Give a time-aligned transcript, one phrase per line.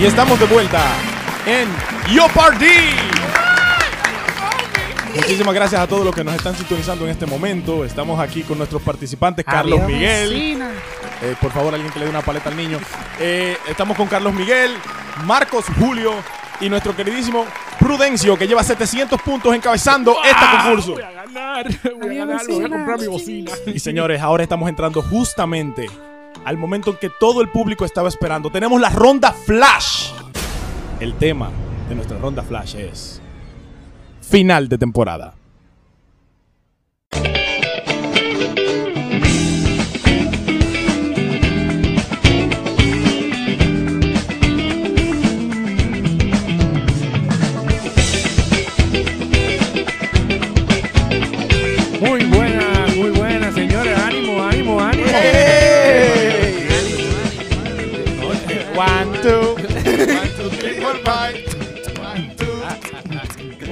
[0.00, 0.82] Y estamos de vuelta
[1.44, 1.68] en
[2.10, 2.64] Yo Party.
[5.14, 7.84] Muchísimas gracias a todos los que nos están sintonizando en este momento.
[7.84, 10.58] Estamos aquí con nuestros participantes, Carlos Miguel.
[11.20, 12.78] Eh, por favor, alguien que le dé una paleta al niño.
[13.18, 14.72] Eh, estamos con Carlos Miguel,
[15.26, 16.14] Marcos Julio
[16.62, 17.44] y nuestro queridísimo
[17.78, 20.92] Prudencio, que lleva 700 puntos encabezando este concurso.
[20.92, 21.66] Voy a ganar,
[22.00, 23.52] voy a ganar, voy a comprar mi bocina.
[23.66, 25.90] Y señores, ahora estamos entrando justamente
[26.44, 28.50] al momento en que todo el público estaba esperando.
[28.50, 30.12] Tenemos la ronda Flash.
[30.98, 31.50] El tema
[31.88, 33.20] de nuestra ronda Flash es
[34.20, 35.34] final de temporada.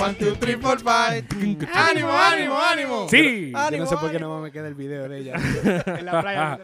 [0.08, 1.24] One, two, three, four, five.
[1.72, 3.08] Ánimo, ánimo, ánimo.
[3.08, 3.52] Sí.
[3.52, 5.34] Yo no sé por qué no me queda el video de ella.
[5.86, 6.60] En la playa.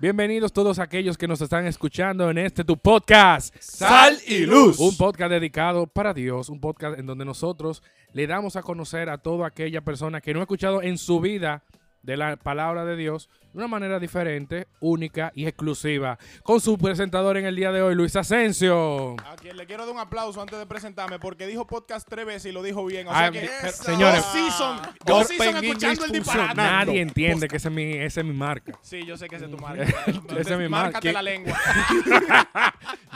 [0.00, 3.54] Bienvenidos todos aquellos que nos están escuchando en este tu podcast.
[3.60, 4.78] Sal y luz.
[4.78, 9.18] Un podcast dedicado para Dios, un podcast en donde nosotros le damos a conocer a
[9.18, 11.62] toda aquella persona que no ha escuchado en su vida
[12.02, 16.18] de la palabra de Dios de una manera diferente, única y exclusiva.
[16.42, 19.14] Con su presentador en el día de hoy, Luis Asensio.
[19.24, 22.46] A quien le quiero dar un aplauso antes de presentarme porque dijo podcast tres veces
[22.50, 23.06] y lo dijo bien.
[23.08, 26.54] O Ah, sea que, pero, señores, dos season, dos season escuchando el disparate.
[26.54, 28.72] Nadie entiende que esa es mi, esa es mi marca.
[28.80, 29.82] Sí, yo sé que ese es tu marca.
[30.38, 30.92] Ese es mi marca.
[30.92, 31.56] Márcate la lengua.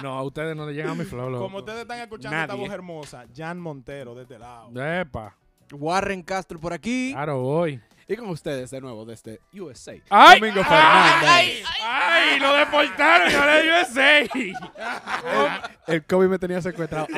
[0.03, 1.31] No, a ustedes no le llegan a mi flow.
[1.31, 1.45] loco.
[1.45, 2.61] Como ustedes están escuchando esta Nadie.
[2.67, 4.71] voz hermosa, Jan Montero de este lado.
[5.01, 5.35] Epa,
[5.73, 7.13] Warren Castro por aquí.
[7.13, 7.81] claro, voy.
[8.09, 9.95] Y con ustedes de nuevo desde USA.
[10.11, 10.39] ¡Ay!
[10.39, 10.69] Domingo ¡Ay!
[10.69, 11.65] Fernández.
[11.83, 12.39] ¡Ay!
[12.39, 13.35] ¡Lo deportaron!
[13.35, 15.73] ¡Ahora es USA!
[15.89, 17.09] El COVID me tenía secuestrado.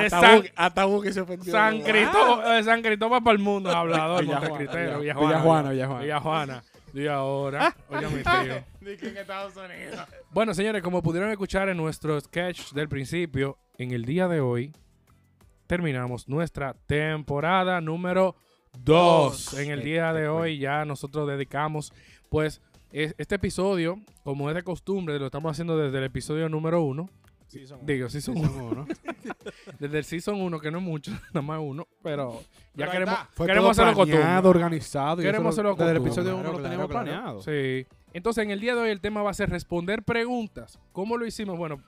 [0.87, 1.51] Hugo que se ofendió.
[1.51, 4.97] San Cristóbal, eh, San Cristóbal para el mundo, hablador, Villajuana.
[4.97, 6.01] Villajuana, Villajuana.
[6.01, 6.63] Villajuana.
[6.91, 8.63] Y ahora, oye mi tío.
[8.81, 10.07] Dije en Estados Unidos.
[10.31, 14.73] Bueno, señores, como pudieron escuchar en nuestro sketch del principio, en el día de hoy
[15.67, 18.35] terminamos nuestra temporada número
[18.83, 19.53] 2.
[19.59, 21.93] En el día de hoy ya nosotros dedicamos,
[22.29, 26.81] pues, es- este episodio, como es de costumbre, lo estamos haciendo desde el episodio número
[26.81, 27.09] 1.
[27.47, 28.85] Sí, son Digo, season 1.
[29.79, 32.41] Desde el season 1, que no es mucho, nada más uno, pero
[32.75, 33.19] ya Pero queremos.
[33.31, 34.49] Fue queremos todo hacerlo planeado, costumbre.
[34.49, 35.17] organizado.
[35.17, 37.41] Queremos lo- hacerlo Desde el episodio 1 lo Claro, teníamos claro, planeado.
[37.41, 37.87] Sí.
[38.13, 40.79] Entonces, en el día de hoy el tema va a ser responder preguntas.
[40.91, 41.57] ¿Cómo lo hicimos?
[41.57, 41.81] Bueno,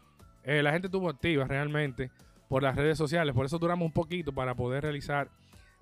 [0.44, 2.10] eh, la gente estuvo activa realmente
[2.50, 3.36] por las redes sociales.
[3.36, 5.30] Por eso duramos un poquito para poder realizar,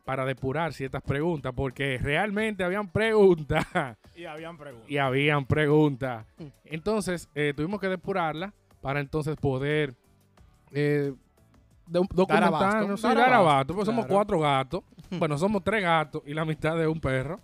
[0.03, 3.65] para depurar ciertas preguntas, porque realmente habían preguntas
[4.15, 4.89] Y habían preguntas.
[4.89, 6.25] y habían preguntas.
[6.65, 9.95] Entonces, eh, tuvimos que depurarla para entonces poder
[10.71, 11.13] eh,
[11.89, 14.15] do- documentarnos, abasto, sí, dar dar abasto, abasto, porque somos claro.
[14.15, 14.83] cuatro gatos.
[15.11, 17.39] Bueno, somos tres gatos y la mitad de un perro.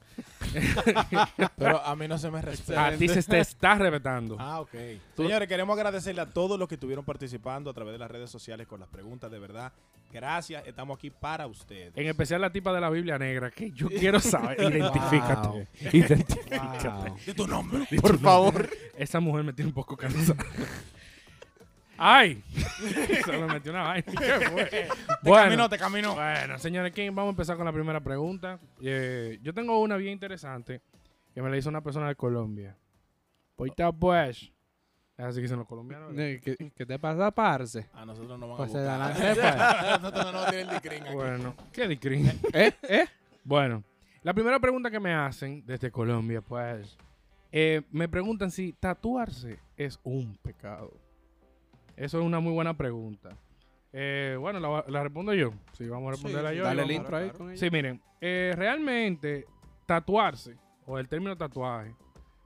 [1.57, 2.85] Pero a mí no se me respeta.
[2.85, 4.37] A ti se te está respetando.
[4.39, 4.69] Ah, ok.
[5.17, 8.67] Señores, queremos agradecerle a todos los que estuvieron participando a través de las redes sociales
[8.67, 9.73] con las preguntas, de verdad.
[10.11, 11.91] Gracias, estamos aquí para ustedes.
[11.95, 14.59] En especial la tipa de la Biblia negra, que yo quiero saber.
[14.71, 15.67] Identifícate.
[15.91, 16.87] Identifícate.
[16.87, 17.17] Wow.
[17.25, 17.87] De tu nombre.
[17.99, 18.69] Por favor.
[18.95, 20.45] Esa mujer me tiene un poco cansada.
[21.97, 22.43] ¡Ay!
[23.25, 24.03] Se me metió una vaina.
[24.19, 24.65] ¿Qué fue?
[24.65, 24.87] Te
[25.23, 26.15] Bueno, caminó, te caminó.
[26.15, 27.15] bueno, señores, ¿quién?
[27.15, 28.59] vamos a empezar con la primera pregunta.
[28.81, 30.81] Eh, yo tengo una bien interesante
[31.33, 32.75] que me la hizo una persona de Colombia.
[33.55, 34.51] Poita pues.
[35.17, 36.09] Es así que dicen los colombianos.
[36.09, 36.25] ¿verdad?
[36.25, 37.85] Eh, ¿Qué, qué te pasa, parce?
[37.93, 40.01] A nosotros no van Pues a adelante, pues.
[40.01, 41.13] nosotros no tienen discrín aquí.
[41.13, 42.27] Bueno, ¿qué discrim?
[42.51, 42.73] ¿Eh?
[42.83, 43.05] ¿Eh?
[43.45, 43.81] Bueno,
[44.23, 46.97] la primera pregunta que me hacen desde Colombia, pues,
[47.53, 50.91] eh, me preguntan si tatuarse es un pecado.
[51.97, 53.29] Eso es una muy buena pregunta.
[53.93, 55.53] Eh, bueno, la, la respondo yo.
[55.73, 56.63] Sí, vamos a responderla sí, yo.
[56.63, 57.57] Dale el intro ahí con ella.
[57.57, 59.45] Sí, miren, eh, realmente
[59.85, 61.95] tatuarse, o el término tatuaje,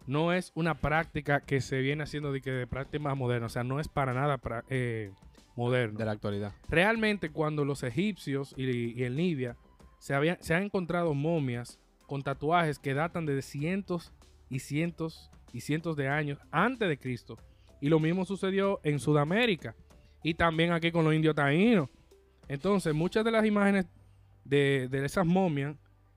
[0.06, 3.48] no es una práctica que se viene haciendo de, que de práctica moderna.
[3.48, 5.12] O sea, no es para nada pra- eh,
[5.56, 5.98] moderno.
[5.98, 6.54] De la actualidad.
[6.68, 8.70] Realmente cuando los egipcios y,
[9.00, 9.56] y en Libia
[9.98, 14.14] se, habían, se han encontrado momias con tatuajes que datan de cientos
[14.50, 17.38] y cientos y cientos de años antes de Cristo.
[17.82, 19.76] Y lo mismo sucedió en Sudamérica
[20.24, 21.90] y también aquí con los indios taínos.
[22.48, 23.86] Entonces muchas de las imágenes
[24.44, 25.76] de, de esas momias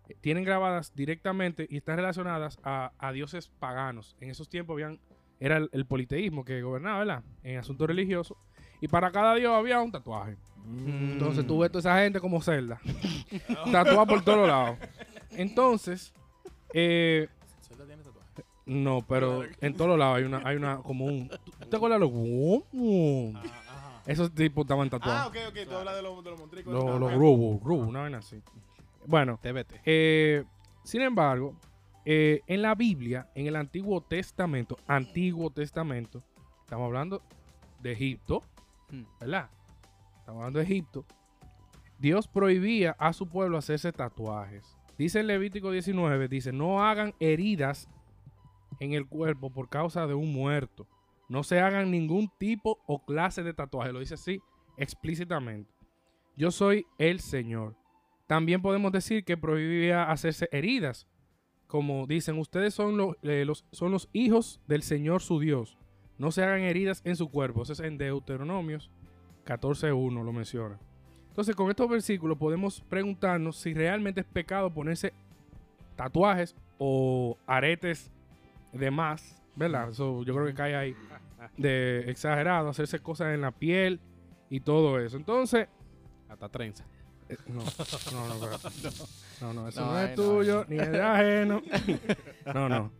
[0.08, 4.16] eh, tienen grabadas directamente y están relacionadas a, a dioses paganos.
[4.20, 4.98] En esos tiempos habían,
[5.38, 7.24] era el, el politeísmo que gobernaba, ¿verdad?
[7.42, 8.36] En asuntos religiosos.
[8.80, 10.36] Y para cada dios había un tatuaje.
[10.64, 12.80] Entonces tú ves toda esa gente como Zelda.
[13.72, 14.78] Tatuada por todos lados.
[15.32, 16.14] Entonces,
[16.72, 17.28] eh.
[18.66, 21.28] No, pero en todos lados hay una, hay una, como un.
[21.60, 23.34] ¿Tú te acuerdas de los?
[23.36, 24.02] Ajá.
[24.06, 25.26] Esos tipos estaban Ah, tatuados.
[25.28, 25.68] ok, ok.
[25.68, 26.72] Tú hablas de los, de los montricos.
[26.72, 27.12] Los Ah, los.
[27.14, 28.42] Rubu, Rubu, una vaina así.
[29.06, 29.80] Bueno, TBT.
[29.84, 30.44] eh,
[30.84, 31.54] sin embargo,
[32.04, 36.22] eh, en la Biblia, en el Antiguo Testamento, Antiguo Testamento,
[36.62, 37.22] estamos hablando
[37.80, 38.42] de Egipto,
[38.90, 39.04] Hmm.
[39.20, 39.48] ¿verdad?
[40.18, 41.04] Estamos hablando de Egipto.
[41.98, 44.76] Dios prohibía a su pueblo hacerse tatuajes.
[44.98, 47.88] Dice en Levítico 19, dice, no hagan heridas
[48.82, 50.86] en el cuerpo por causa de un muerto.
[51.28, 53.92] No se hagan ningún tipo o clase de tatuaje.
[53.92, 54.40] Lo dice así
[54.76, 55.72] explícitamente.
[56.36, 57.74] Yo soy el Señor.
[58.26, 61.06] También podemos decir que prohibía hacerse heridas.
[61.66, 65.78] Como dicen, ustedes son los, eh, los- son los hijos del Señor su Dios.
[66.18, 67.62] No se hagan heridas en su cuerpo.
[67.62, 68.90] Eso es en Deuteronomios
[69.44, 70.78] 14.1 lo menciona.
[71.28, 75.12] Entonces, con estos versículos podemos preguntarnos si realmente es pecado ponerse
[75.96, 78.10] tatuajes o aretes
[78.72, 79.90] de más, ¿verdad?
[79.90, 80.96] Eso yo creo que cae ahí
[81.56, 84.00] de exagerado, hacerse cosas en la piel
[84.50, 85.16] y todo eso.
[85.16, 85.68] Entonces,
[86.28, 86.84] Hasta trenza.
[87.28, 87.54] eh, no,
[88.12, 88.58] no, no, pero-
[89.40, 91.62] no, no, eso no, No, es no, tuyo, ni es de ajeno.
[92.54, 92.90] No, no.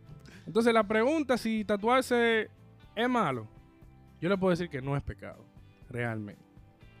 [0.45, 2.49] Entonces, la pregunta si tatuarse
[2.95, 3.47] es malo,
[4.19, 5.43] yo le puedo decir que no es pecado,
[5.89, 6.41] realmente.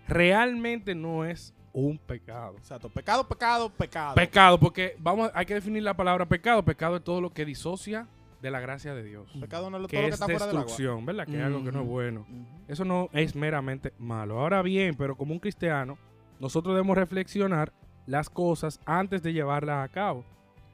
[0.07, 2.55] Realmente no es un pecado.
[2.57, 2.89] Exacto.
[2.89, 4.15] Pecado, pecado, pecado.
[4.15, 6.63] Pecado, porque vamos, hay que definir la palabra pecado.
[6.63, 8.07] Pecado es todo lo que disocia
[8.43, 9.31] de la gracia de Dios.
[9.39, 10.61] Pecado no es lo- todo Que lo que es está fuera del agua.
[10.65, 11.25] destrucción, ¿verdad?
[11.25, 12.27] Que es algo que no es bueno.
[12.67, 14.39] Eso no es meramente malo.
[14.39, 15.97] Ahora bien, pero como un cristiano,
[16.39, 17.73] nosotros debemos reflexionar
[18.05, 20.23] las cosas antes de llevarlas a cabo.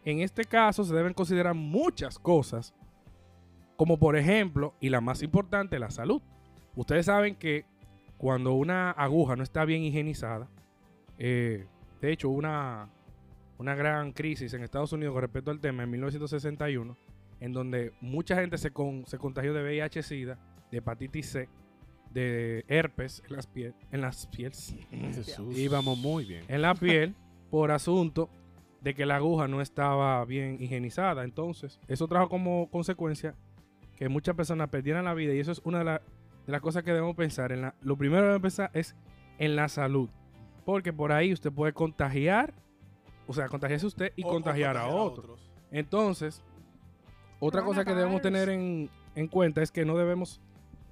[0.03, 2.73] En este caso se deben considerar muchas cosas,
[3.77, 6.21] como por ejemplo, y la más importante, la salud.
[6.75, 7.65] Ustedes saben que
[8.17, 10.47] cuando una aguja no está bien higienizada,
[11.17, 11.67] eh,
[12.01, 12.89] de hecho, una,
[13.57, 16.97] una gran crisis en Estados Unidos con respecto al tema en 1961,
[17.39, 20.37] en donde mucha gente se, con- se contagió de VIH-Sida,
[20.71, 21.49] de hepatitis C,
[22.11, 25.57] de herpes en las piel, en las pieles, Jesús.
[25.57, 26.43] Íbamos muy bien.
[26.47, 27.15] en la piel
[27.51, 28.29] por asunto
[28.81, 31.23] de que la aguja no estaba bien higienizada.
[31.23, 33.35] Entonces, eso trajo como consecuencia
[33.95, 36.01] que muchas personas perdieran la vida y eso es una de, la-
[36.45, 37.51] de las cosas que debemos pensar.
[37.51, 38.95] En la- lo primero que debemos pensar es
[39.37, 40.09] en la salud,
[40.65, 42.53] porque por ahí usted puede contagiar,
[43.27, 45.51] o sea, contagiarse usted y O- o contagiar a otros.
[45.71, 46.41] Entonces,
[47.39, 50.39] otra cosa que debemos tener en, en cuenta es que no debemos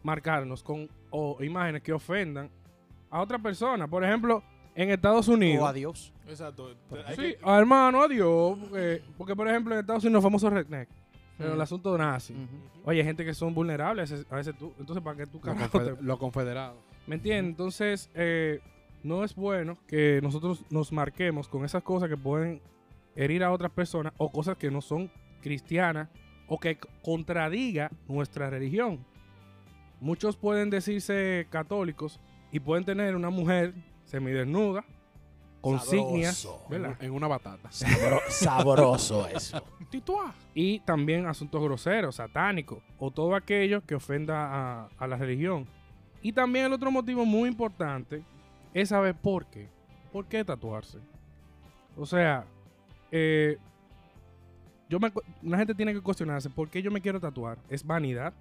[0.03, 2.49] marcarnos con o imágenes que ofendan
[3.09, 3.87] a otra persona.
[3.87, 4.43] Por ejemplo,
[4.75, 5.63] en Estados Unidos.
[5.63, 6.13] O adiós.
[6.27, 6.69] Exacto.
[7.09, 8.57] Sí, que- ah, hermano, adiós.
[8.59, 10.89] Porque, porque, por ejemplo, en Estados Unidos, famosos redneck.
[11.37, 12.33] Pero el asunto nazi.
[12.33, 12.45] Ujú.
[12.89, 14.73] Oye, hay gente que son vulnerables a veces, a veces tú.
[14.79, 16.77] Entonces, ¿para qué tú Los carajo confed- te- Los confederados.
[17.05, 17.51] ¿Me entiendes?
[17.51, 18.59] Entonces, eh,
[19.03, 22.59] no es bueno que nosotros nos marquemos con esas cosas que pueden
[23.15, 25.11] herir a otras personas o cosas que no son
[25.41, 26.09] cristianas
[26.47, 29.05] o que contradiga nuestra religión.
[29.99, 32.19] Muchos pueden decirse católicos
[32.51, 33.73] y pueden tener una mujer
[34.05, 34.85] semidesnuda
[35.61, 36.95] con signias, ¿verdad?
[37.03, 37.69] En una batata.
[37.71, 39.61] Sabro- sabroso eso.
[40.53, 44.45] Y también asuntos groseros, satánicos o todo aquello que ofenda
[44.83, 45.65] a, a la religión.
[46.21, 48.23] Y también el otro motivo muy importante
[48.73, 49.67] es saber por qué.
[50.13, 50.99] ¿Por qué tatuarse?
[51.97, 52.45] O sea,
[53.11, 53.57] eh,
[54.89, 55.11] yo me,
[55.43, 57.57] una gente tiene que cuestionarse por qué yo me quiero tatuar.
[57.69, 58.33] ¿Es vanidad?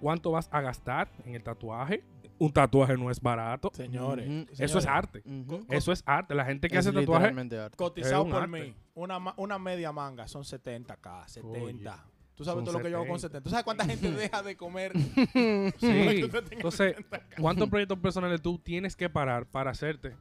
[0.00, 2.02] ¿Cuánto vas a gastar en el tatuaje?
[2.38, 3.70] Un tatuaje no es barato.
[3.72, 4.46] Señores.
[4.58, 5.22] Eso es arte.
[5.70, 6.34] Eso es arte.
[6.34, 7.76] La gente que Es hace tatuaje arte.
[7.76, 8.48] Cotizado por arte.
[8.48, 8.74] mí.
[8.94, 12.04] Una, una media manga son 70k, 70.
[12.34, 13.38] Tú sabes Son todo lo que yo hago con 70.
[13.38, 13.44] 70.
[13.44, 14.92] ¿Tú sabes cuánta gente deja de comer?
[14.98, 15.22] Sí.
[16.50, 17.22] Entonces, 70K.
[17.40, 20.14] ¿cuántos proyectos personales tú tienes que parar para hacerte?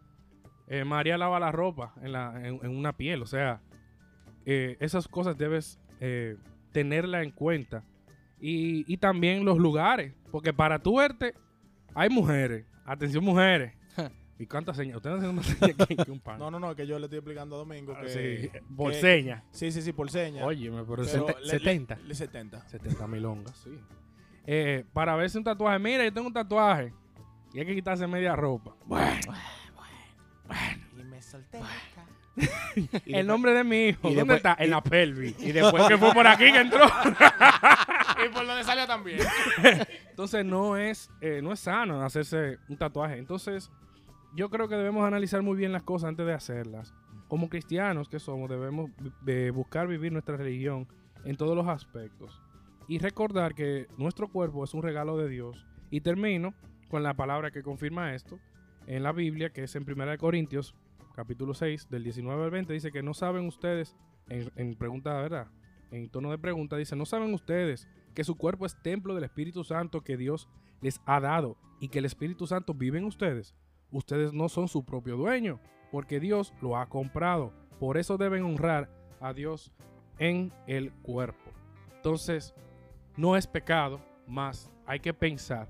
[0.68, 3.22] Eh, María lava la ropa en, la, en, en una piel.
[3.22, 3.62] O sea,
[4.46, 6.38] eh, esas cosas debes eh,
[6.72, 7.84] tenerla en cuenta.
[8.40, 10.14] Y, y también los lugares.
[10.32, 11.34] Porque para tú verte,
[11.94, 12.66] hay mujeres.
[12.86, 13.74] Atención, mujeres.
[14.38, 14.98] ¿Y cuántas señas?
[14.98, 16.38] Ustedes no hacen una seña que, que un pan.
[16.38, 18.10] No, no, no, que yo le estoy explicando a Domingo Ah, que...
[18.52, 19.46] sí, por que- seña.
[19.52, 20.44] Sí, sí, sí, por seña.
[20.46, 20.70] Oye,
[21.06, 21.96] sete- le- 70.
[21.96, 22.68] Le, le 70.
[22.68, 23.80] 70 mil ongas, sí.
[24.46, 25.80] Eh, para verse un tatuaje.
[25.80, 26.94] Mira, yo tengo un tatuaje.
[27.54, 28.76] Y hay que quitarse media ropa.
[28.86, 29.16] Bueno.
[31.00, 31.60] Y me solté.
[33.06, 34.10] El nombre de mi hijo.
[34.10, 34.64] y ¿Dónde después- está?
[34.64, 35.36] En la pelvis.
[35.42, 36.86] Y después que fue por aquí que entró.
[38.26, 39.20] y por donde salió también.
[40.10, 43.18] Entonces no es, eh, no es sano hacerse un tatuaje.
[43.18, 43.72] Entonces
[44.36, 46.94] yo creo que debemos analizar muy bien las cosas antes de hacerlas.
[47.28, 50.88] Como cristianos que somos, debemos de buscar vivir nuestra religión
[51.24, 52.40] en todos los aspectos.
[52.88, 55.66] Y recordar que nuestro cuerpo es un regalo de Dios.
[55.90, 56.54] Y termino
[56.90, 58.40] con la palabra que confirma esto
[58.88, 60.76] en la Biblia, que es en 1 Corintios,
[61.16, 63.96] capítulo 6, del 19 al 20, dice que no saben ustedes,
[64.30, 65.48] en, en pregunta, ¿verdad?
[65.92, 69.64] En tono de pregunta, dice, no saben ustedes que su cuerpo es templo del Espíritu
[69.64, 70.50] Santo que Dios
[70.82, 73.56] les ha dado y que el Espíritu Santo vive en ustedes,
[73.92, 75.60] ustedes no son su propio dueño,
[75.92, 77.54] porque Dios lo ha comprado.
[77.80, 79.72] Por eso deben honrar a Dios
[80.20, 81.52] en el cuerpo.
[81.96, 82.54] Entonces,
[83.16, 85.68] no es pecado, más hay que pensar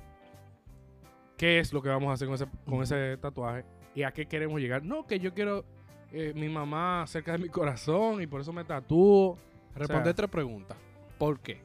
[1.38, 4.26] qué es lo que vamos a hacer con ese, con ese tatuaje y a qué
[4.28, 4.84] queremos llegar.
[4.84, 5.64] No, que yo quiero
[6.12, 9.38] eh, mi mamá cerca de mi corazón y por eso me tatúo.
[9.76, 10.76] Responde sea- otra pregunta.
[11.18, 11.62] ¿Por qué?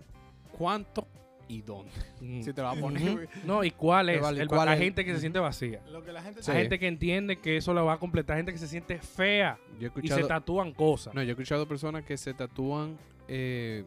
[0.56, 1.06] ¿Cuánto
[1.48, 1.90] y dónde?
[2.20, 2.42] Mm.
[2.42, 3.28] Si te va a poner.
[3.44, 4.20] No, y cuál es.
[4.20, 4.78] vale, El- ¿cuál es?
[4.78, 5.80] gente que se siente vacía.
[5.90, 6.50] Lo que la gente Sí.
[6.50, 8.36] Hay gente que entiende que eso lo va a completar.
[8.36, 11.14] Gente que se siente fea Yo he y se tatúan cosas.
[11.14, 12.96] no, yo he escuchado personas que se tatúan
[13.28, 13.84] eh,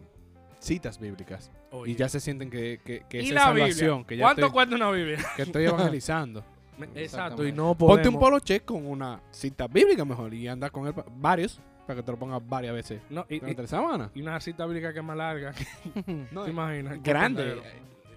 [0.59, 1.91] citas bíblicas Oye.
[1.91, 4.53] y ya se sienten que, que, que ¿Y esa la salvación, que ya ¿Cuánto estoy,
[4.53, 5.17] cuesta una Biblia?
[5.35, 6.43] que estoy evangelizando.
[6.95, 7.97] Exacto, y no podemos...
[7.97, 11.97] Ponte un polo check con una cita bíblica mejor y anda con él varios para
[11.97, 14.11] que te lo pongas varias veces No, y, durante y- la semana.
[14.13, 15.53] y una cita bíblica que es más larga.
[16.31, 17.01] No, ¿Te imaginas?
[17.03, 17.61] grande.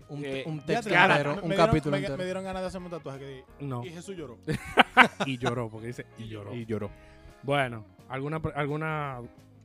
[0.08, 2.16] Un, Eh, un texto te- entero, me- un me dieron- capítulo me, entero.
[2.16, 3.84] me dieron ganas de hacerme un tatuaje que No.
[3.84, 4.38] y Jesús lloró.
[5.26, 6.54] y lloró, porque dice y lloró.
[6.54, 6.90] Y lloró.
[7.42, 9.18] Bueno, ¿alguna, pre- alguna,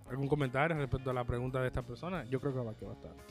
[0.09, 2.25] ¿algún comentario respecto a la pregunta de esta persona?
[2.25, 3.23] Yo creo que va a quedar bastante.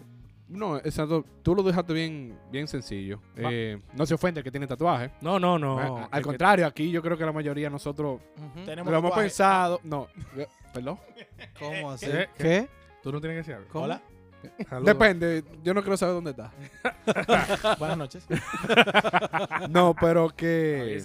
[0.50, 1.24] No, exacto.
[1.42, 3.20] Tú lo dejaste bien, bien sencillo.
[3.36, 5.10] Eh, no se ofende el que tiene tatuaje.
[5.20, 5.98] No, no, no.
[5.98, 8.64] El al contrario, aquí yo creo que la mayoría de nosotros Ujú.
[8.64, 9.28] Tenemos lo hemos tatuaje.
[9.28, 9.80] pensado.
[9.84, 10.98] No, eh, perdón.
[11.58, 12.06] ¿Cómo así?
[12.06, 12.28] ¿Qué?
[12.36, 12.68] ¿Qué?
[13.02, 13.80] Tú no tienes que decir algo.
[13.80, 14.00] Hola,
[14.70, 14.86] Saludos.
[14.86, 16.50] Depende, yo no quiero saber dónde está.
[17.78, 18.26] buenas noches.
[19.68, 21.00] No, pero que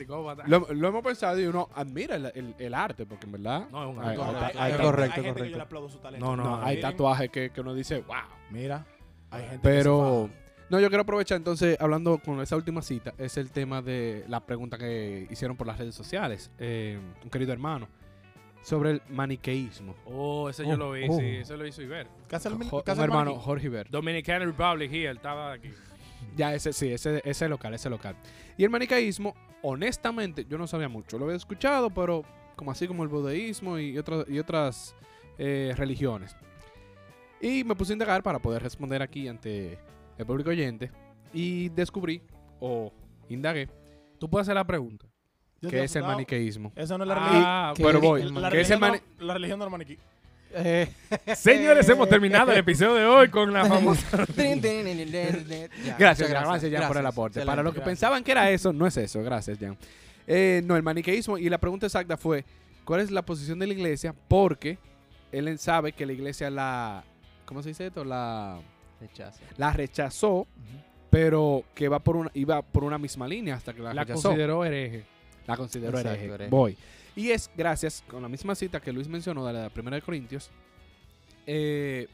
[0.47, 3.83] lo, lo hemos pensado y uno admira el, el- el arte, porque en verdad No,
[3.91, 4.57] es un arte.
[4.57, 5.45] hay, hay- correcto, hay gente que correcto.
[5.51, 6.25] yo le aplaudo su talento.
[6.25, 8.15] No, no, no, hay tatuajes que, que uno dice, wow.
[8.51, 8.85] Mira,
[9.31, 13.13] hay gente Pero, que se no, yo quiero aprovechar entonces, hablando con esa última cita,
[13.17, 17.53] es el tema de la pregunta que hicieron por las redes sociales, eh, un querido
[17.53, 17.87] hermano,
[18.63, 19.93] sobre el maniqueísmo.
[20.05, 21.17] Oh, ese yo Oh, lo vi, oh.
[21.19, 22.07] sí, ese lo hizo Iber.
[22.49, 23.35] el, Jo- un el hermano.
[23.35, 23.89] Jorge Iber.
[23.91, 25.69] Dominican Republic here, él estaba aquí.
[26.35, 28.15] Ya, ese sí, ese, ese local, ese local.
[28.57, 31.19] Y el maniqueísmo, honestamente, yo no sabía mucho.
[31.19, 32.23] Lo había escuchado, pero
[32.55, 34.95] como así como el budeísmo y, otras y otras
[35.37, 36.35] eh, religiones.
[37.41, 39.77] Y me puse a indagar para poder responder aquí ante
[40.17, 40.91] el público oyente.
[41.33, 42.21] Y descubrí,
[42.59, 42.91] o
[43.29, 43.67] indagué,
[44.17, 45.05] Tú puedes hacer la pregunta.
[45.61, 46.71] Yo qué es el maniqueísmo.
[46.75, 47.43] Esa no es la religión.
[47.45, 49.69] Ah, ¿Qué Pero voy, el La ¿qué es el religión, mani- no, la religión del
[49.69, 49.97] maniquí.
[50.53, 50.87] Eh,
[51.35, 54.25] Señores, hemos terminado el episodio de hoy con la famosa.
[55.97, 57.05] Gracias, Jan, gracias, Jan, por el gracias.
[57.05, 57.39] aporte.
[57.39, 57.45] Excelente.
[57.45, 57.85] Para los que gracias.
[57.99, 59.21] pensaban que era eso, no es eso.
[59.21, 59.77] Gracias, Jan.
[60.27, 61.37] Eh, no, el maniqueísmo.
[61.37, 62.45] Y la pregunta exacta fue:
[62.85, 64.13] ¿cuál es la posición de la iglesia?
[64.27, 64.77] Porque
[65.31, 67.03] él sabe que la iglesia la.
[67.45, 68.03] ¿Cómo se dice esto?
[68.03, 68.59] La,
[68.99, 69.39] Rechazo.
[69.57, 70.47] la rechazó,
[71.09, 74.29] pero que va por una, iba por una misma línea hasta que la, La rechazó.
[74.29, 75.05] consideró hereje.
[75.47, 76.33] la consideró Exacto, hereje.
[76.33, 76.49] hereje.
[76.49, 76.77] Voy.
[77.15, 80.49] Y es gracias, con la misma cita que Luis mencionó de la primera de Corintios,
[81.47, 82.07] eh,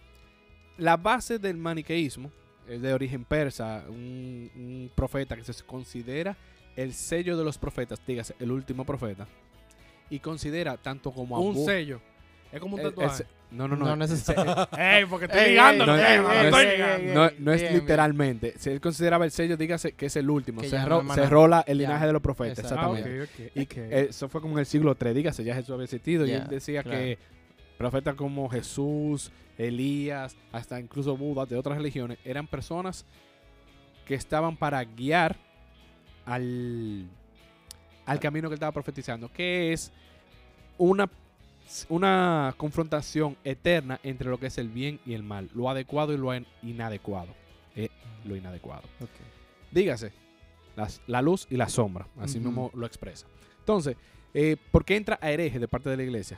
[0.77, 2.31] la base del maniqueísmo
[2.67, 6.38] es de origen persa, un, un profeta que se considera
[6.75, 9.27] el sello de los profetas, dígase, el último profeta,
[10.09, 12.00] y considera tanto como a Un sello.
[12.51, 13.25] Es como un tatuaje.
[13.51, 13.86] Se- no, no, no.
[13.86, 14.70] No necesariamente.
[14.98, 15.86] Ey, porque estoy ligando.
[17.39, 18.53] no, es literalmente.
[18.58, 20.62] Si él consideraba el sello, dígase que es el último.
[20.62, 21.88] Que ya Cerró, no hermana- cerró la- el ya.
[21.88, 22.93] linaje de los profetas, Exacto.
[22.93, 23.24] Ah, exactamente.
[23.46, 23.51] ok.
[23.55, 23.91] Y ok.
[24.10, 26.25] eso fue como en el siglo III, dígase, ya Jesús había existido.
[26.25, 26.98] Y él decía claro.
[27.00, 27.17] que
[27.77, 33.05] profetas como Jesús, Elías, hasta incluso Buda de otras religiones, eran personas
[34.05, 35.36] que estaban para guiar
[36.25, 37.05] al,
[38.05, 39.91] al camino que él estaba profetizando, que es
[40.77, 41.10] una,
[41.89, 46.17] una confrontación eterna entre lo que es el bien y el mal, lo adecuado y
[46.17, 47.33] lo in- inadecuado.
[47.75, 47.89] eh,
[48.25, 48.83] lo inadecuado.
[48.99, 49.09] Ok.
[49.71, 50.11] Dígase,
[50.75, 53.25] las- la luz y la sombra, así mismo lo expresa.
[53.59, 53.95] Entonces,
[54.33, 56.37] eh, ¿por qué entra a hereje de parte de la iglesia?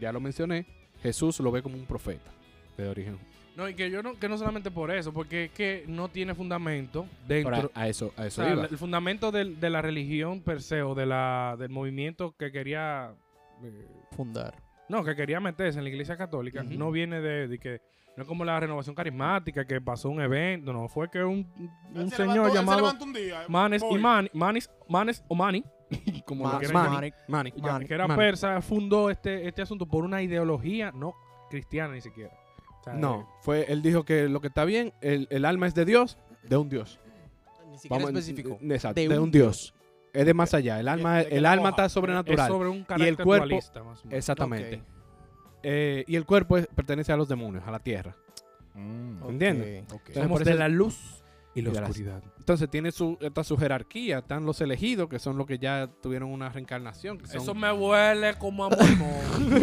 [0.00, 0.66] Ya lo mencioné,
[1.02, 2.30] Jesús lo ve como un profeta
[2.76, 3.18] de origen.
[3.56, 6.34] No, y que yo no, que no solamente por eso, porque es que no tiene
[6.34, 7.70] fundamento Ahora, dentro.
[7.74, 8.66] a eso, a o eso sea, iba.
[8.66, 13.14] el fundamento del- de la religión per se o de la, del movimiento que quería.
[13.62, 14.54] Eh, Fundar.
[14.88, 17.80] no, que quería meterse en la iglesia católica, no viene de, de que.
[18.16, 21.46] No es como la renovación carismática, que pasó un evento, no, fue que un,
[21.94, 23.98] un señor levantó- él se llamado levantó un día, Manes y.
[23.98, 25.62] Mani, Manis, Manes o Mani,
[26.26, 27.10] como lo Ma- quieran Mani.
[27.10, 31.14] ya, Manny, que era persa, fundó este, este asunto por una ideología no
[31.48, 32.32] cristiana ni siquiera.
[32.80, 35.76] O sea, No, fue, él dijo que lo que está bien, el, el alma es
[35.76, 36.98] de Dios, de un Dios.
[37.70, 38.58] Ni siquiera Vamos, específico.
[38.60, 39.74] eh, Exacto, De de, un un Dios.
[40.12, 40.80] Es de más allá.
[40.80, 42.48] El alma, el alma está Es sobrenatural.
[42.48, 44.18] sobre un carácter cuerpo- dualista, más o menos.
[44.18, 44.76] Exactamente.
[44.76, 44.82] Ok.
[45.62, 48.16] Eh, y el cuerpo es- pertenece a los demonios, a la tierra.
[48.74, 49.28] Mm.
[49.28, 49.82] ¿Entiendes?
[49.84, 49.90] ok.
[49.92, 50.96] Entonces, Somos por de la luz
[51.54, 52.22] y la Y las- oscuridad.
[52.38, 54.18] Entonces tiene su, esta su jerarquía.
[54.18, 57.18] Están los elegidos, que son los que ya tuvieron una reencarnación.
[57.18, 58.68] que son- Eso me huele como a.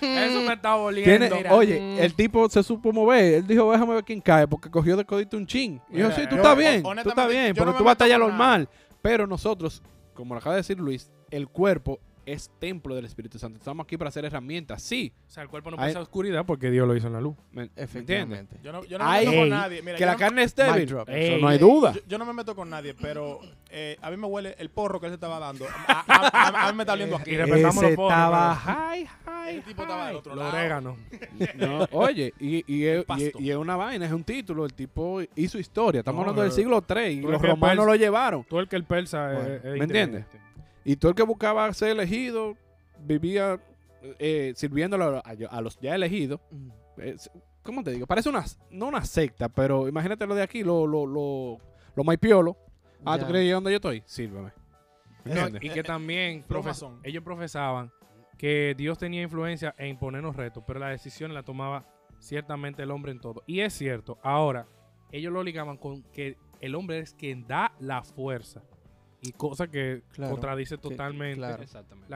[0.00, 1.28] Eso me está oliendo.
[1.36, 3.34] Tiene- oye, el tipo se supo mover.
[3.34, 5.80] Él dijo, déjame ver quién cae, porque cogió de codito un chin.
[5.90, 7.78] Y dijo, Mira, sí, tú yo- estás bien, tú estás bien, yo pero no tú
[7.78, 8.68] meto batallas con normal.
[9.02, 9.82] Pero nosotros,
[10.14, 13.58] como lo acaba de decir Luis, el cuerpo es templo del Espíritu Santo.
[13.58, 15.12] Estamos aquí para hacer herramientas, sí.
[15.26, 17.34] O sea, el cuerpo no Hay- pasa oscuridad porque Dios lo hizo en la luz.
[17.50, 17.84] ¿Me, me entiendes?
[17.84, 18.60] Efectivamente.
[18.62, 19.82] Yo no, yo no me meto con nadie.
[19.82, 20.86] Mira, que la no- carne es débil.
[20.86, 21.08] drop.
[21.08, 21.92] Eso Ey, no hay duda.
[21.94, 23.40] Yo, yo no me meto con nadie, pero
[23.70, 25.66] eh, a mí me huele el porro que él se estaba dando.
[25.88, 26.28] A, a-
[26.62, 27.32] a- a mí me está oliendo aquí.
[27.32, 29.08] Y respetamos los porros, estaba pero- high,
[29.42, 30.50] high, Ese tipo estaba del otro El lado.
[30.56, 30.96] orégano.
[31.56, 33.38] No, oye, y, y, es, y, pasto.
[33.40, 34.64] y es una vaina, es un título.
[34.64, 36.00] El tipo hizo historia.
[36.00, 38.44] Estamos No, hablando del siglo III y tú los que romanos lo llevaron.
[38.44, 40.20] Tú el que el persa es- Bueno, es, ¿me entiendes?
[40.24, 40.52] inteligente.
[40.84, 42.56] Y todo el que buscaba ser elegido
[43.04, 43.60] vivía
[44.18, 46.40] eh, sirviéndolo a, a los ya elegidos.
[46.98, 47.16] Eh,
[47.62, 48.06] ¿Cómo te digo?
[48.06, 51.58] Parece una, no una secta, pero imagínate lo de aquí, lo, lo, lo,
[51.94, 52.56] lo maipiolo.
[53.04, 53.28] Ah, ¿tú Ya.
[53.30, 54.02] crees que dónde yo estoy?
[54.06, 54.50] Sírveme.
[55.24, 55.62] ¿Me No, entiendes?
[55.64, 57.92] y que también Pro profes- ellos profesaban
[58.38, 61.84] que Dios tenía influencia en imponernos retos, pero la decisión la tomaba
[62.18, 63.42] ciertamente el hombre en todo.
[63.46, 64.66] Y es cierto, ahora,
[65.10, 68.62] ellos lo ligaban con que el hombre es quien da la fuerza.
[69.20, 71.62] Y cosa que Claro, contradice que- totalmente claro.
[71.62, 71.68] La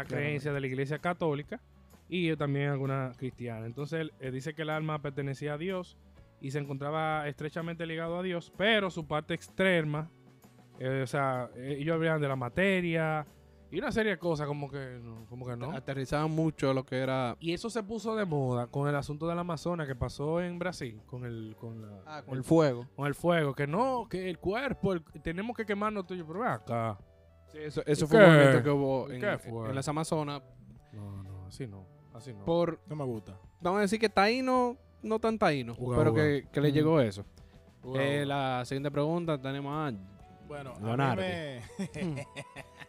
[0.05, 0.15] Claramente.
[0.15, 1.61] creencia de la iglesia católica
[2.09, 3.67] y también alguna cristiana.
[3.67, 5.97] Entonces él, él dice que el alma pertenecía a Dios
[6.41, 10.11] y se encontraba estrechamente ligado a Dios, pero su parte extrema,
[10.79, 13.27] eh, o sea, eh, ellos hablaban de la materia
[13.71, 15.73] y una serie de cosas como que no, como que no.
[15.73, 17.37] Aterrizaban mucho lo que era.
[17.41, 21.01] Y eso se puso de moda con el asunto del Amazonas que pasó en Brasil,
[21.07, 22.87] con el, con la- Ah, con el fuego.
[22.95, 26.99] con el fuego, que no, que el cuerpo, el- tenemos que quemarnos tuyo, pero acá.
[27.53, 28.31] Sí, eso eso ¿Y fue un qué?
[28.31, 29.25] movimiento que hubo ¿Y en,
[29.69, 30.43] en las Amazonas.
[30.93, 32.45] No, no, así no, así no.
[32.45, 33.37] Por, No me gusta.
[33.61, 36.23] vamos a decir que taíno, no tan taíno, Uga, pero uga.
[36.23, 36.75] que, que le Mm.
[36.75, 37.25] llegó eso.
[37.85, 39.97] Uga, Eh, la siguiente pregunta tenemos a
[40.49, 41.23] Bueno, a mí Leonardo.
[41.23, 41.63] me...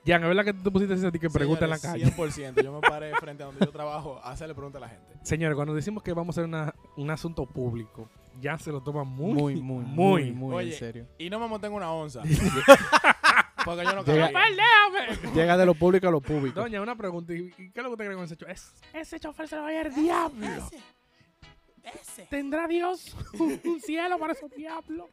[0.07, 2.05] Jan, ¿es verdad que tú te pusiste a ti que pregunta en la calle?
[2.05, 2.63] 100%.
[2.63, 5.13] Yo me paré frente a donde yo trabajo a hacerle preguntas a la gente.
[5.21, 8.09] Señores, cuando decimos que vamos a hacer una- un asunto público,
[8.39, 10.31] ya se lo toma muy, Muy, muy, muy.
[10.31, 11.07] muy, Oye, en serio.
[11.17, 12.21] Y no me monté en una onza.
[13.65, 14.31] Porque yo no Llega-.
[15.33, 16.61] Llega de lo público a lo público.
[16.61, 17.33] Doña, una pregunta.
[17.33, 18.55] ¿Y qué es lo que usted cree con ese chofer?
[18.55, 20.47] Es, ese chofer se lo va a ir al diablo.
[22.29, 25.07] ¿Tendrá Dios un cielo para esos diablos?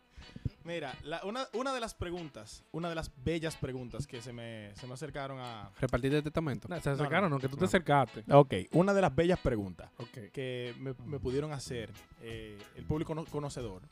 [0.64, 4.74] Mira, la- una, una de las preguntas, una de las bellas preguntas que se me,
[4.76, 5.70] se me acercaron a...
[5.78, 6.68] Repartir el testamento.
[6.68, 8.24] No, se acercaron, no, que tú te acercaste.
[8.32, 9.90] Ok, una de las bellas preguntas
[10.32, 13.82] que me, me pudieron hacer eh, el público no- conocedor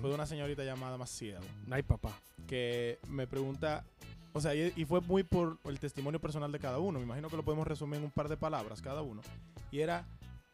[0.00, 1.38] fue de una señorita llamada Maciel
[1.70, 2.12] Ay, papá.
[2.48, 3.84] que me pregunta,
[4.32, 7.28] o sea, y, y fue muy por el testimonio personal de cada uno, me imagino
[7.28, 9.22] que lo podemos resumir en un par de palabras cada uno,
[9.70, 10.04] y era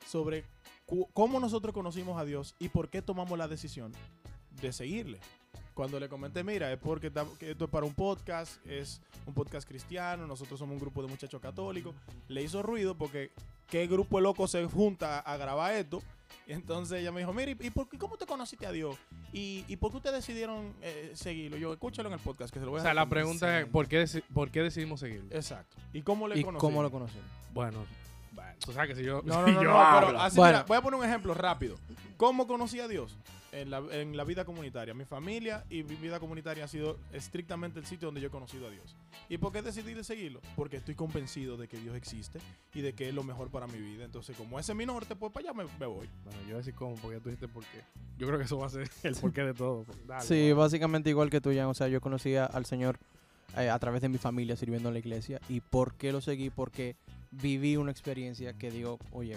[0.07, 0.45] sobre
[0.85, 3.93] cu- cómo nosotros conocimos a Dios y por qué tomamos la decisión
[4.61, 5.21] de seguirle.
[5.75, 10.25] Cuando le comenté, mira, es porque esto es para un podcast, es un podcast cristiano,
[10.27, 11.95] nosotros somos un grupo de muchachos católicos,
[12.29, 13.33] le hizo ruido porque
[13.69, 16.01] qué grupo de locos se junta a grabar esto.
[16.47, 18.97] Y entonces ella me dijo, mira, ¿y por qué, cómo te conociste a Dios?
[19.33, 21.57] ¿Y, y por qué ustedes decidieron eh, seguirlo?
[21.57, 23.61] Yo, escúchalo en el podcast, que se lo voy O a sea, dejar la pregunta
[23.61, 23.67] es.
[23.67, 25.35] ¿por qué, ¿por qué decidimos seguirlo?
[25.35, 25.77] Exacto.
[25.93, 26.61] ¿Y cómo le ¿Y conocimos?
[26.61, 27.29] cómo lo conocieron?
[27.53, 27.85] Bueno,
[28.35, 29.23] bueno, tú sabes que si yo...
[29.25, 30.53] No, no, si no, yo no, hablo- pero así, Bueno.
[30.59, 31.77] mira, voy a poner un ejemplo rápido.
[32.17, 33.17] ¿Cómo conocí a Dios?
[33.53, 34.95] En la, en la vida comunitaria.
[34.95, 38.67] Mi familia y mi vida comunitaria ha sido estrictamente el sitio donde yo he conocido
[38.67, 38.97] a Dios.
[39.29, 40.41] ¿Y por qué decidí de seguirlo?
[40.57, 42.41] Porque estoy convencido de que Dios existe
[42.75, 44.05] y de que es lo mejor para mi vida.
[44.05, 46.09] Entonces, como ese es mi norte, pues para allá me, me voy.
[46.25, 47.83] Bueno, yo voy a decir cómo, porque ya tú dijiste por qué.
[48.19, 49.85] Yo creo que eso va a ser el porqué de todo.
[50.05, 51.67] Dale, Sí, básicamente igual que tú, Jan.
[51.67, 52.99] O sea, yo conocí a- al Señor
[53.57, 55.41] eh, a través de mi familia sirviendo en la iglesia.
[55.49, 56.51] ¿Y por qué lo seguí?
[56.51, 56.97] Porque
[57.41, 59.37] viví una experiencia que digo, oye,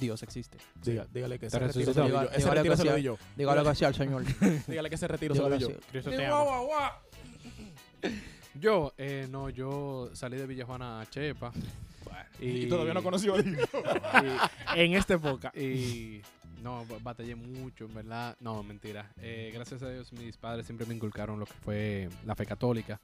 [0.00, 0.58] Dios existe.
[0.82, 2.18] Diga- dígale que Te ese retiro se lo di yo.
[2.18, 4.24] Dígale- retiro que se lo sea- al Señor.
[4.66, 5.68] Dígale que ese retiro se lo di yo.
[5.90, 6.44] Cristo te ama.
[8.60, 11.52] Yo, eh, no, yo salí de Villajuana a Chepa.
[12.40, 13.68] Y, todavía no conoció a Dios.
[14.76, 15.52] En esta época.
[15.56, 16.20] Y,
[16.62, 18.36] no, ba- batallé mucho, en verdad.
[18.40, 19.12] No, mentira.
[19.20, 23.00] Eh, gracias a Dios, mis padres siempre me inculcaron lo que fue la fe católica.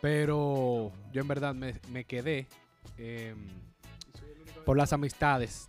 [0.00, 2.46] Pero yo en verdad me, me quedé
[2.98, 3.48] em,
[4.64, 5.68] por las amistades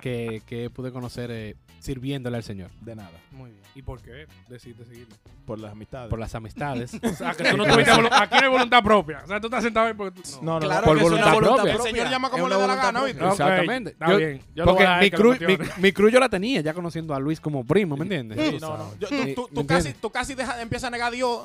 [0.00, 2.70] que, que pude conocer eh, sirviéndole al Señor.
[2.80, 3.12] De nada.
[3.30, 3.62] Muy bien.
[3.74, 5.14] ¿Y por qué decidiste seguirlo?
[5.46, 6.10] Por las amistades.
[6.10, 6.92] Por las amistades.
[7.02, 9.20] O sea, que tú no tuviste Aquí no hay voluntad propia.
[9.24, 10.28] O sea, tú estás sentado ahí porque tú...
[10.42, 11.72] No, no, Claro por voluntad voluntad propia.
[11.74, 13.18] El Señor llama como le da la gana, ¿oíste?
[13.18, 13.32] propia.
[13.34, 13.90] Ok, Exactamente.
[13.90, 14.40] Está Yo- bien.
[14.54, 15.38] Yo lo voy a Porque mi cruz,
[15.78, 18.38] mi, cruz yo la tenía ya conociendo a Luis como primo, ¿me entiendes?
[18.38, 18.92] Sí, no, no.
[18.98, 21.40] Yo- tú, Sí, tú- ¿me tú casi, tú casi deja- empiezas a negar a Dios.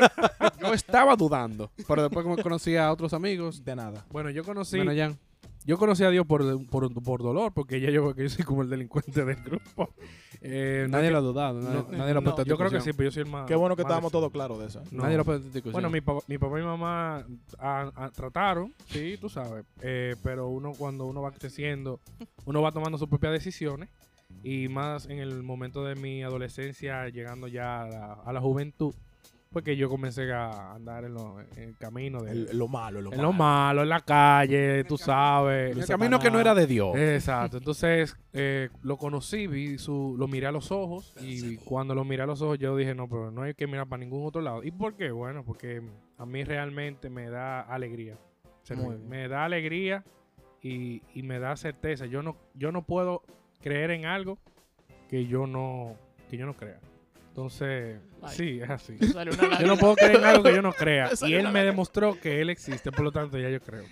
[0.60, 4.04] Yo estaba dudando, pero después como conocí a otros amigos, De nada.
[4.10, 4.78] Bueno, yo conocí...
[4.78, 5.18] Jan.
[5.64, 8.62] Yo conocí a Dios por, por, por dolor, porque ya yo, que yo soy como
[8.62, 9.94] el delincuente del grupo.
[10.46, 11.60] Eh, no Nadie lo ha dudado.
[11.60, 13.22] Nadie, no, nadie lo ha no, puesto en Yo creo que sí, pero yo soy
[13.22, 13.46] el más.
[13.46, 14.82] Qué bueno que más estábamos todos claros de eso.
[14.90, 15.02] No.
[15.04, 15.70] Nadie lo ha puesto.
[15.70, 17.24] Bueno, mi, papá- mi papá y mi mamá
[18.14, 22.00] trataron, sí, tú sabes, eh, pero uno cuando uno va creciendo,
[22.44, 23.88] uno va tomando sus propias decisiones
[24.42, 28.94] y más en el momento de mi adolescencia, llegando ya a la, a la juventud,
[29.54, 32.32] porque yo comencé a andar en, lo- en el camino de...
[32.32, 33.28] El- lo malo, lo en malo.
[33.28, 35.74] lo malo, en la calle, tú sabes.
[35.76, 36.94] el camino que no era de Dios.
[36.96, 42.04] Exacto, entonces eh, lo conocí, vi su, lo miré a los ojos y cuando lo
[42.04, 44.42] miré a los ojos yo dije, no, pero no hay que mirar para ningún otro
[44.42, 44.62] lado.
[44.62, 45.10] ¿Y por qué?
[45.10, 45.80] Bueno, porque
[46.18, 48.18] a mí realmente me da alegría.
[49.08, 50.04] Me da alegría
[50.62, 52.06] y, y me da certeza.
[52.06, 53.22] Yo no, yo no puedo
[53.60, 54.38] creer en algo
[55.08, 55.96] que yo no,
[56.28, 56.80] que yo no crea.
[57.34, 58.36] Entonces, Ay.
[58.36, 58.96] sí, es así.
[59.60, 61.10] Yo no puedo creer en algo que yo no crea.
[61.22, 63.82] Y él me demostró que él existe, por lo tanto ya yo creo.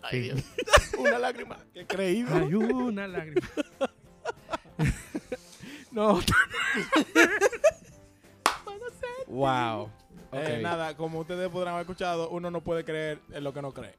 [0.00, 0.40] Ay, Dios.
[0.98, 1.58] una lágrima.
[1.72, 2.32] Qué creído.
[2.36, 3.48] Hay una lágrima.
[5.90, 6.20] no,
[9.26, 9.90] Wow.
[10.32, 10.62] Eh, Ok.
[10.62, 13.94] nada, como ustedes podrán haber escuchado, uno no puede creer en lo que no cree.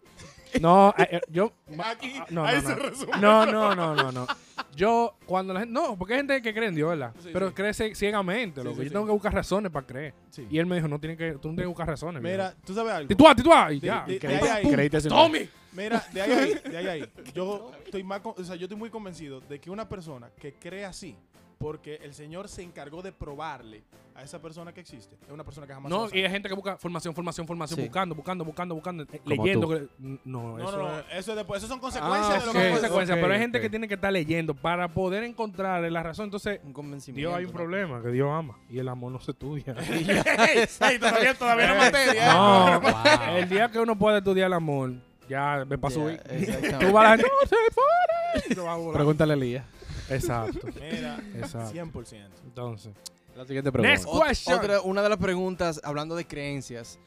[0.62, 1.54] No, eh, yo.
[1.84, 2.76] Aquí, No, ahí no, se no.
[2.76, 3.18] resume.
[3.20, 4.28] No, no, no, no, no.
[4.76, 5.74] Yo, cuando la gente.
[5.74, 7.14] No, porque hay gente que cree en Dios, ¿verdad?
[7.22, 7.54] Sí, Pero sí.
[7.54, 8.62] cree ciegamente.
[8.62, 8.82] Sí, loco.
[8.84, 10.14] yo tengo que buscar razones para creer.
[10.50, 12.22] Y él me dijo: no tiene que, tú no tienes que buscar razones.
[12.22, 13.08] Mira, tú sabes algo.
[13.08, 13.72] Tituá, tituá.
[13.74, 14.04] Y ya.
[14.06, 15.50] de- de ahí Tommy.
[15.74, 17.10] Mira, de ahí de ahí.
[17.34, 20.54] Yo estoy más, con- o sea, yo estoy muy convencido de que una persona que
[20.54, 21.18] cree así,
[21.58, 25.68] porque el Señor se encargó de probarle a esa persona que existe, es una persona
[25.68, 27.84] que jamás No, y hay gente que busca formación, formación, formación, Sí.
[27.86, 29.68] buscando, buscando, buscando, buscando, eh, Como leyendo.
[29.70, 32.46] que- no, No, eso no, no, es- eso es después, eso son consecuencias Ah, de
[32.46, 36.04] lo que consecuencias, pero hay gente que tiene que estar leyendo para poder encontrar la
[36.04, 36.26] razón.
[36.26, 37.30] Entonces, Un convencimiento.
[37.30, 37.58] Dios hay un ¿no?
[37.58, 39.76] problema, que Dios ama y el amor no se estudia.
[39.90, 42.34] Ey, todavía, todavía no materia.
[42.34, 42.92] no, Wow.
[43.38, 44.94] el día que uno puede estudiar el amor,
[45.28, 46.22] ya Ya, subir.
[46.30, 46.86] exactamente.
[46.86, 48.94] Tú vas a la no se pare", y tú vas a volar.
[48.94, 49.66] Pregúntale a Elías.
[50.10, 50.68] Exacto.
[50.80, 51.74] Mira, Exacto.
[51.74, 52.28] 100%.
[52.46, 52.94] Entonces,
[53.36, 53.92] La siguiente pregunta.
[53.92, 54.50] Next.
[54.50, 57.00] Otra, una de las preguntas, hablando de creencias,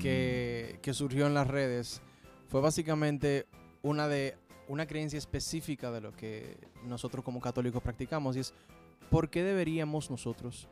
[0.00, 2.00] que, que surgió en las redes,
[2.48, 3.46] fue básicamente
[3.82, 4.36] una de
[4.68, 8.54] una creencia específica de lo que nosotros como católicos practicamos y es
[9.10, 10.68] ¿por qué deberíamos nosotros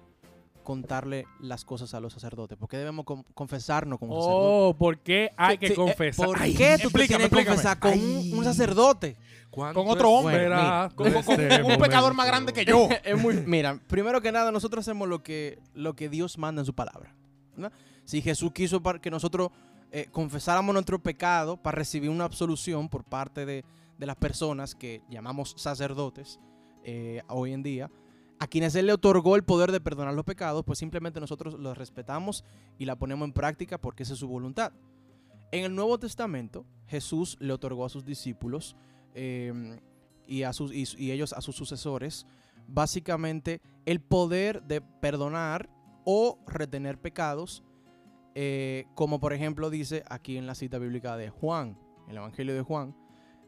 [0.64, 2.58] contarle las cosas a los sacerdotes?
[2.58, 4.46] ¿Por qué debemos con- confesarnos con un sacerdote?
[4.48, 6.26] oh, ¿por qué hay que Sí, eh, confesar?
[6.26, 7.46] ¿Por Ay, qué tú te explícame, tienes que explícame.
[7.56, 7.92] confesar con
[8.32, 9.16] un, un sacerdote?
[9.50, 10.48] ¿cuánto con otro hombre?
[10.96, 12.88] Con, con- este con un pecador más grande que yo.
[13.04, 16.66] es muy, mira, primero que nada, nosotros hacemos lo que, lo que Dios manda en
[16.66, 17.14] su palabra.
[17.56, 17.70] ¿no?
[18.04, 19.50] Si Jesús quiso para que nosotros
[19.92, 23.64] eh, confesáramos nuestro pecado para recibir una absolución por parte de,
[23.96, 26.40] de las personas que llamamos sacerdotes
[26.82, 27.90] eh, hoy en día,
[28.44, 31.78] a quienes Él le otorgó el poder de perdonar los pecados, pues simplemente nosotros los
[31.78, 32.44] respetamos
[32.78, 34.74] y la ponemos en práctica porque esa es su voluntad.
[35.50, 38.76] En el Nuevo Testamento, Jesús le otorgó a sus discípulos
[39.14, 39.80] eh,
[40.26, 40.50] y, a
[40.98, 42.26] ellos a sus sucesores
[42.68, 45.70] básicamente el poder de perdonar
[46.04, 47.64] o retener pecados,
[48.34, 51.78] eh, como por ejemplo dice aquí en la cita bíblica de Juan,
[52.10, 52.94] el Evangelio de Juan,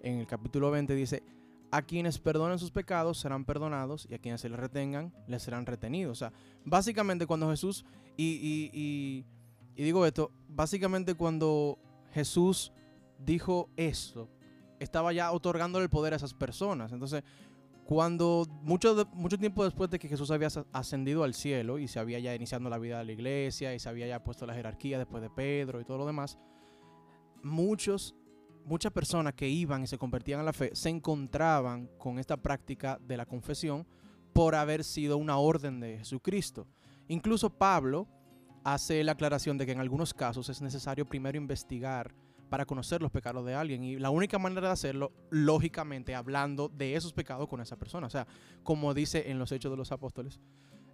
[0.01, 1.23] en el capítulo 20 dice,
[1.71, 5.67] a quienes perdonen sus pecados serán perdonados y a quienes se les retengan les serán
[5.67, 6.13] retenidos.
[6.13, 6.33] O sea,
[6.65, 7.85] básicamente cuando Jesús,
[8.17, 9.25] y, y- y-
[9.75, 11.79] y digo esto, básicamente cuando
[12.13, 12.73] Jesús
[13.19, 14.29] dijo esto,
[14.79, 16.93] estaba ya otorgándole el poder a esas personas.
[16.93, 17.23] Entonces,
[17.85, 21.99] cuando mucho, mucho tiempo después de que Jesús había as- ascendido al cielo y se
[21.99, 24.99] había ya iniciando la vida de la iglesia y se había ya puesto la jerarquía
[24.99, 26.39] después de Pedro y todo lo demás,
[27.43, 28.15] muchos,
[28.67, 32.99] muchas personas que iban y se convertían a la fe se encontraban con esta práctica
[33.01, 33.87] de la confesión
[34.33, 36.67] por haber sido una orden de Jesucristo.
[37.09, 38.07] Incluso Pablo
[38.65, 42.13] hace la aclaración de que en algunos casos es necesario primero investigar
[42.51, 43.83] para conocer los pecados de alguien.
[43.85, 48.09] Y la única manera de hacerlo, lógicamente, hablando de esos pecados con esa persona.
[48.09, 48.27] O sea,
[48.63, 50.41] como dice en los Hechos de los Apóstoles,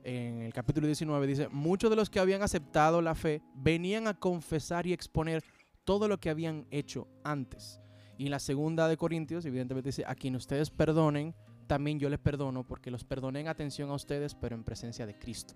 [0.04, 4.14] en el capítulo 19, dice, muchos de los que habían aceptado la fe venían a
[4.14, 5.42] confesar y exponer
[5.84, 7.80] todo lo que habían hecho antes.
[8.18, 11.34] Y la segunda de Corintios, evidentemente dice, a quien ustedes perdonen,
[11.66, 15.18] también yo les perdono, porque los perdoné en atención a ustedes, pero en presencia de
[15.18, 15.54] Cristo.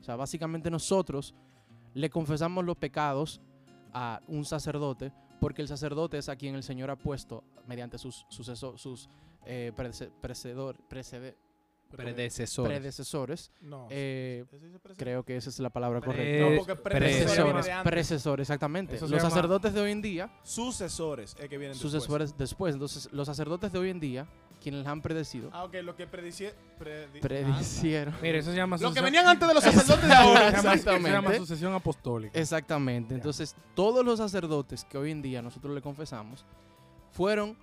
[0.00, 1.34] O sea, básicamente nosotros
[1.94, 3.40] le confesamos los pecados
[3.92, 8.24] a un sacerdote, porque el sacerdote es a quien el Señor ha puesto mediante sus,
[8.28, 9.08] suceso- sus
[9.44, 9.72] eh,
[11.90, 12.66] Predecesor.
[12.68, 13.50] predecesores.
[13.60, 13.86] No.
[13.90, 14.44] eh,
[14.96, 16.72] creo que esa es la palabra Pre- correcta.
[16.74, 18.98] No, Predecesores, predecesores, exactamente.
[19.00, 21.92] Los sacerdotes de hoy en día, Sucesores es que vienen después.
[21.92, 22.74] sucesores después.
[22.74, 24.26] Entonces, los sacerdotes de hoy en día,
[24.60, 26.54] quienes les han predecido, Ah, ok, lo que predicie...
[26.80, 28.14] predi- predicieron.
[28.20, 30.48] Mire, eso se llama Lo que venían antes de los sacerdotes de ahora.
[30.48, 31.08] Exactamente.
[31.08, 32.38] Se llama sucesión apostólica.
[32.38, 33.14] Exactamente.
[33.14, 36.44] Entonces, todos los sacerdotes que hoy en día nosotros le confesamos
[37.12, 37.56] fueron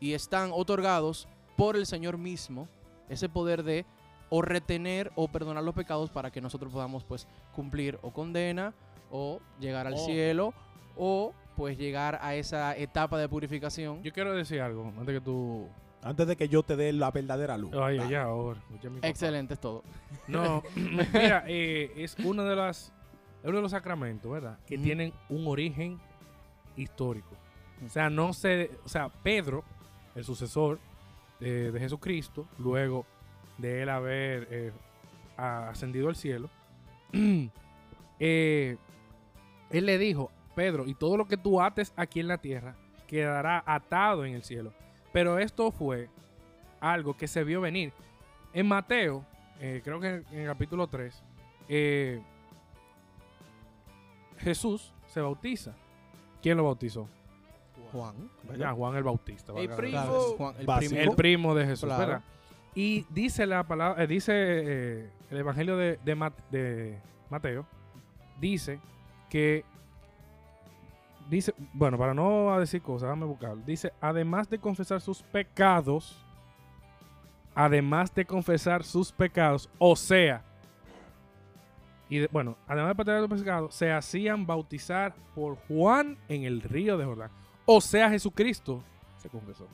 [0.00, 2.68] y están otorgados por el Señor mismo,
[3.08, 3.84] ese poder de
[4.30, 8.72] o retener o perdonar los pecados para que nosotros podamos pues cumplir o condena
[9.10, 9.98] o llegar al Oh.
[10.06, 10.54] cielo
[10.96, 14.02] o pues llegar a esa etapa de purificación.
[14.02, 15.68] Yo quiero decir algo antes que tú.
[16.02, 17.72] Antes de que yo te dé la verdadera luz.
[17.80, 18.60] Ay, ya, ahora.
[19.02, 19.84] Excelente es todo.
[20.26, 22.92] No, mira, eh, es uno de las
[23.42, 24.58] es uno de los sacramentos, ¿verdad?
[24.66, 26.00] Que tienen un origen
[26.76, 27.36] histórico.
[27.84, 29.62] O sea, no sé, o sea, Pedro,
[30.14, 30.78] el sucesor
[31.42, 33.06] de, Jesucristo, luego
[33.58, 34.72] de él haber eh,
[35.36, 36.48] ascendido al cielo,
[38.20, 38.76] eh,
[39.70, 42.76] él le dijo, Pedro, y todo lo que tú ates aquí en la tierra
[43.06, 44.72] quedará atado en el cielo.
[45.12, 46.08] Pero esto fue
[46.80, 47.92] algo que se vio venir.
[48.52, 49.24] En Mateo,
[49.60, 51.22] eh, creo que en, en el capítulo 3,
[51.68, 52.22] eh,
[54.38, 55.74] Jesús se bautiza.
[56.42, 57.08] ¿Quién lo bautizó?
[57.92, 58.14] Juan.
[58.58, 59.52] Ya, Juan el Bautista.
[59.52, 59.76] El primo.
[59.76, 60.36] redundancia.
[60.36, 60.94] Juan, el Básico.
[60.94, 61.10] primo.
[61.10, 62.00] El primo de Jesús, Claro.
[62.06, 62.22] ¿verdad?
[62.74, 67.66] Y dice la palabra, eh, dice eh, el Evangelio de, de Mat- de Mateo,
[68.40, 68.80] dice
[69.28, 69.64] que,
[71.28, 73.62] dice, bueno, para no decir cosas, déjame buscarlo.
[73.66, 76.18] Dice, además de confesar sus pecados,
[77.54, 80.42] además de confesar sus pecados, o sea,
[82.08, 86.62] y de- bueno, además de confesar sus pecados, se hacían bautizar por Juan en el
[86.62, 87.30] río de Jordán.
[87.76, 88.82] O sea, Jesucristo
[89.18, 89.66] se confesó.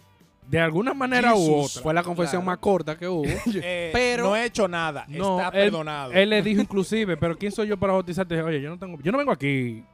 [0.47, 1.83] De alguna manera u otra.
[1.83, 2.47] Fue la confesión Claro.
[2.47, 3.25] más corta que hubo.
[3.63, 5.05] Eh, Pero- no he hecho nada.
[5.09, 6.13] No, está él- perdonado.
[6.13, 8.41] Él le dijo inclusive, pero ¿quién soy yo para bautizarte?
[8.43, 9.85] Oye, yo no tengo, yo no vengo aquí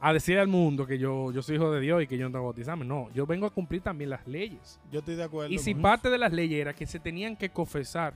[0.00, 2.30] a decir al mundo que yo, yo soy hijo de Dios y que yo no
[2.32, 2.86] tengo que bautizarme.
[2.86, 4.80] No, yo vengo a cumplir también las leyes.
[4.90, 5.52] yo estoy de acuerdo.
[5.52, 8.14] Y si con- parte de las leyes era que se tenían que confesar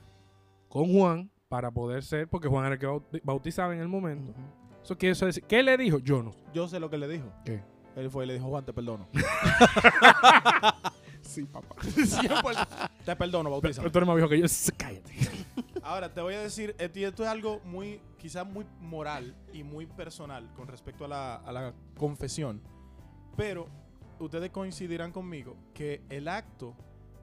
[0.71, 4.31] con Juan para poder ser, porque Juan era el que baut- bautizaba en el momento.
[4.31, 4.41] Ujú.
[4.83, 5.99] Eso quiere decir, ¿qué le dijo?
[5.99, 6.31] Yo no.
[6.55, 7.27] Yo sé lo que le dijo.
[7.45, 7.61] ¿Qué?
[7.97, 9.09] Él fue y le dijo, Juan, te perdono.
[11.23, 11.77] sí, papá.
[13.05, 13.85] te perdono, bautízame.
[13.85, 14.47] Pero tú eres más viejo que yo.
[14.77, 15.13] Cállate.
[15.83, 19.87] Ahora, te voy a decir, eh, esto es algo muy, quizás muy moral y muy
[19.87, 22.61] personal con respecto a la, a la confesión.
[23.37, 23.69] Pero
[24.19, 26.75] ustedes coincidirán conmigo que el acto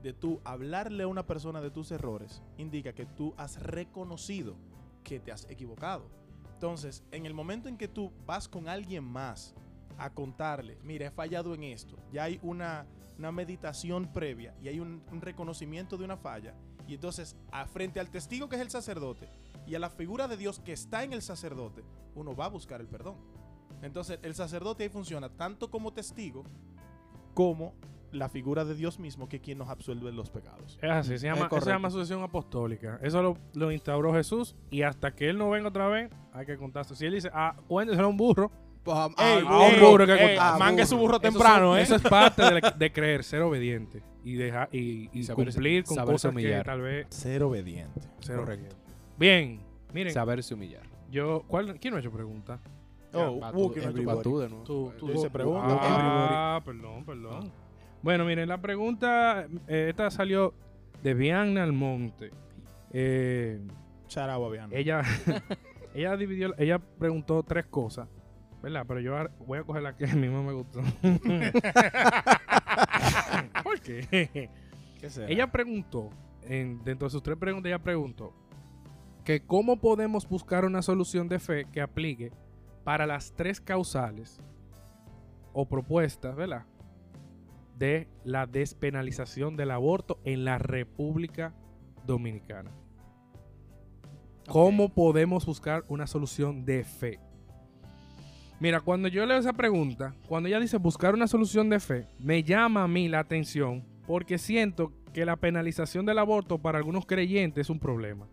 [0.03, 4.55] de tú hablarle a una persona de tus errores indica que tú has reconocido
[5.03, 6.09] que te has equivocado.
[6.53, 9.55] Entonces, en el momento en que tú vas con alguien más
[9.97, 12.85] a contarle, mira, he fallado en esto, ya hay una,
[13.17, 16.53] una meditación previa y hay un, un reconocimiento de una falla,
[16.87, 19.29] y entonces, a frente al testigo que es el sacerdote
[19.65, 21.83] y a la figura de Dios que está en el sacerdote,
[22.15, 23.15] uno va a buscar el perdón.
[23.81, 26.43] Entonces, el sacerdote ahí funciona tanto como testigo
[27.33, 27.73] como
[28.11, 30.77] la figura de Dios mismo, que es quien nos absuelve los pecados.
[30.81, 32.99] Es así, se llama, se llama asociación apostólica.
[33.01, 36.57] Eso lo, lo instauró Jesús y hasta que él no venga otra vez, hay que
[36.57, 36.95] contarse.
[36.95, 38.51] Si él dice, ah, cuénteselo a un burro,
[38.83, 40.57] Pues, Ey, ey, un burro que ey, contar.
[40.59, 41.81] mangue su burro Eso temprano, son- ¿eh?
[41.83, 46.31] Eso es parte de, de creer, ser obediente y dejar y, cumplir con saberse cosas
[46.31, 46.65] que humillar.
[46.65, 48.01] tal vez Ser obediente.
[48.19, 48.65] ser Correcto.
[48.65, 48.75] obediente.
[49.17, 49.59] Bien,
[49.93, 50.81] miren, Saberse humillar.
[51.11, 52.59] yo, ¿cuál, ¿quién no ha hecho pregunta?
[53.13, 53.89] Oh, uh, que no everybody.
[53.89, 54.63] es tu Va tú de nuevo.
[54.63, 57.51] Tú, tú, pregunta, Ah, perdón, perdón.
[58.01, 60.53] Bueno, miren, la pregunta, eh, esta salió
[61.03, 62.31] de Vianna Almonte.
[62.91, 63.59] Eh,
[64.07, 64.73] Charagua, Viana.
[64.75, 65.03] ella,
[65.93, 68.07] ella dividió, ella preguntó tres cosas,
[68.61, 68.85] ¿verdad?
[68.87, 70.81] Pero yo voy a coger la que a mí más me gustó.
[73.63, 74.49] ¿Por qué?
[74.99, 75.29] ¿Qué será?
[75.29, 76.09] Ella preguntó,
[76.43, 78.33] en, dentro de sus tres preguntas, ella preguntó
[79.23, 82.31] que cómo podemos buscar una solución de fe que aplique
[82.83, 84.39] para las tres causales
[85.53, 86.65] o propuestas, ¿verdad?
[87.77, 91.53] De la despenalización del aborto en la República
[92.05, 92.71] Dominicana.
[94.47, 97.19] ¿Cómo podemos buscar una solución de fe?
[98.61, 102.43] Mira, cuando yo leo esa pregunta, cuando ella dice buscar una solución de fe, me
[102.43, 107.65] llama a mí la atención porque siento que la penalización del aborto para algunos creyentes
[107.65, 108.27] es un problema.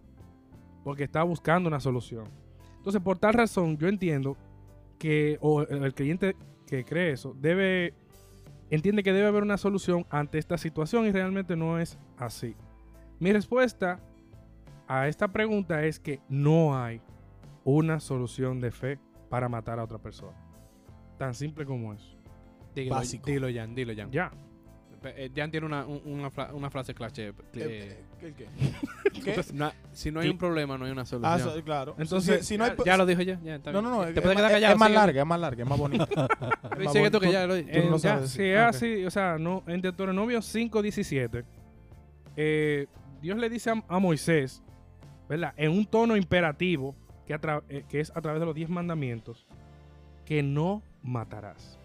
[0.84, 2.28] Porque está buscando una solución.
[2.76, 4.36] Entonces, por tal razón, yo entiendo
[4.98, 6.36] que, o el creyente
[6.66, 7.94] que cree eso, debe,
[8.68, 12.54] entiende que debe haber una solución ante esta situación y realmente no es así.
[13.18, 13.98] Mi respuesta
[14.86, 17.00] a esta pregunta es que no hay
[17.64, 20.36] una solución de fe para matar a otra persona.
[21.18, 22.16] Tan simple como eso.
[22.74, 23.26] Dilo, Básico.
[23.30, 24.10] dilo, Jan, dilo, Jan.
[24.10, 24.30] Ya.
[25.04, 27.28] Eh, Jan tiene una, un- una, fra- una frase cliché.
[27.28, 27.34] Eh,
[28.20, 28.34] eh,
[29.24, 29.40] ¿Qué?
[29.52, 31.40] No- si no hay un problema, no hay una Ah, solución.
[31.40, 31.94] so- claro.
[31.98, 33.38] Entonces, si, si no hay, ya, ya lo dijo ya.
[33.40, 34.02] ya está No, no, no.
[34.04, 34.74] Te es, puedes quedar es- callado.
[34.74, 36.06] es más larga, es más larga, es más bonita.
[36.84, 39.10] Más Sigue tú que ya lo no Eh, ya, sabes si es Ah, así, o
[39.10, 41.44] sea, no, en Deuteronomio 5.17,
[42.36, 42.86] eh,
[43.20, 44.62] Dios le dice a, a Moisés,
[45.28, 45.52] ¿verdad?
[45.56, 46.94] En un tono imperativo,
[47.28, 49.46] que, a tra- eh, que es a través de los diez mandamientos,
[50.24, 51.78] que no matarás.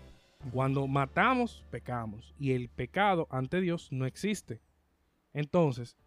[0.52, 2.34] Cuando matamos, pecamos.
[2.40, 4.62] Y el pecado ante Dios no existe.
[5.34, 5.98] Entonces,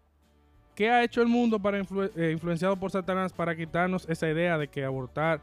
[0.74, 4.68] ¿qué ha hecho el mundo para eh, influenciado por Satanás para quitarnos esa idea de
[4.68, 5.40] que abortar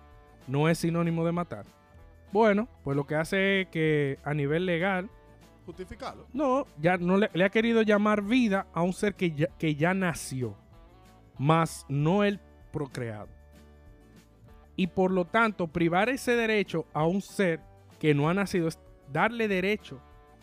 [0.48, 1.66] no es sinónimo de matar?
[2.32, 5.08] Bueno, pues lo que hace es que a nivel legal
[5.68, 6.26] justificarlo.
[6.34, 9.94] No, ya no le, ha querido llamar vida a un ser que ya, que ya
[9.94, 10.56] nació,
[11.38, 12.40] más no el
[12.72, 13.30] procreado.
[14.76, 17.60] Y por lo tanto, privar ese derecho a un ser
[18.00, 18.80] que no ha nacido es
[19.12, 20.00] darle derecho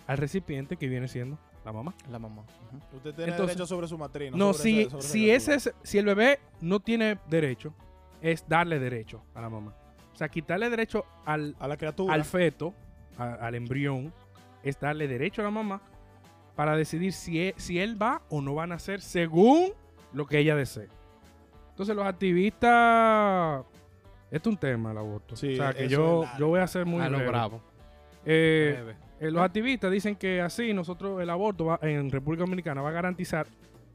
[0.06, 1.94] al recipiente que viene siendo la mamá.
[2.10, 2.44] La mamá.
[2.92, 4.32] Usted tiene derecho sobre su matriz.
[4.32, 7.74] No, si, si, ese si el bebé no tiene derecho,
[8.22, 9.74] es darle derecho a la mamá.
[10.12, 12.14] O sea, quitarle derecho al, a la criatura.
[12.14, 12.74] al feto,
[13.18, 14.12] al embrión,
[14.62, 15.80] es darle derecho a la mamá
[16.54, 19.72] para decidir si, e, si él va o no va a nacer según
[20.12, 20.88] lo que ella desee.
[21.70, 23.64] Entonces los activistas...
[24.30, 25.34] Esto es un tema, el aborto.
[25.34, 27.60] o sea, que yo, yo voy a ser muy bravo.
[28.24, 32.90] Eh, eh, los activistas dicen que así nosotros el aborto va, en República Dominicana va
[32.90, 33.46] a garantizar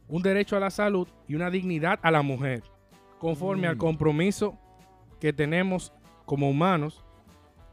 [0.07, 2.63] un derecho a la salud y una dignidad a la mujer,
[3.19, 3.79] conforme al mm.
[3.79, 4.57] compromiso
[5.19, 5.93] que tenemos
[6.25, 7.03] como humanos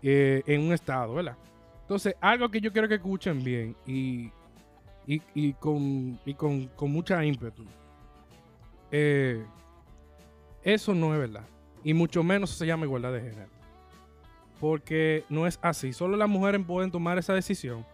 [0.02, 1.36] eh, en un estado, ¿verdad?
[1.82, 4.30] Entonces, algo que yo quiero que escuchen bien y,
[5.06, 7.64] y, con, con, mucha ímpetu.
[8.90, 9.44] Eh,
[10.62, 11.44] eso no es verdad.
[11.84, 13.50] Y mucho menos se llama igualdad de género.
[14.60, 15.92] Porque no es así.
[15.92, 17.84] Solo las mujeres pueden tomar esa decisión.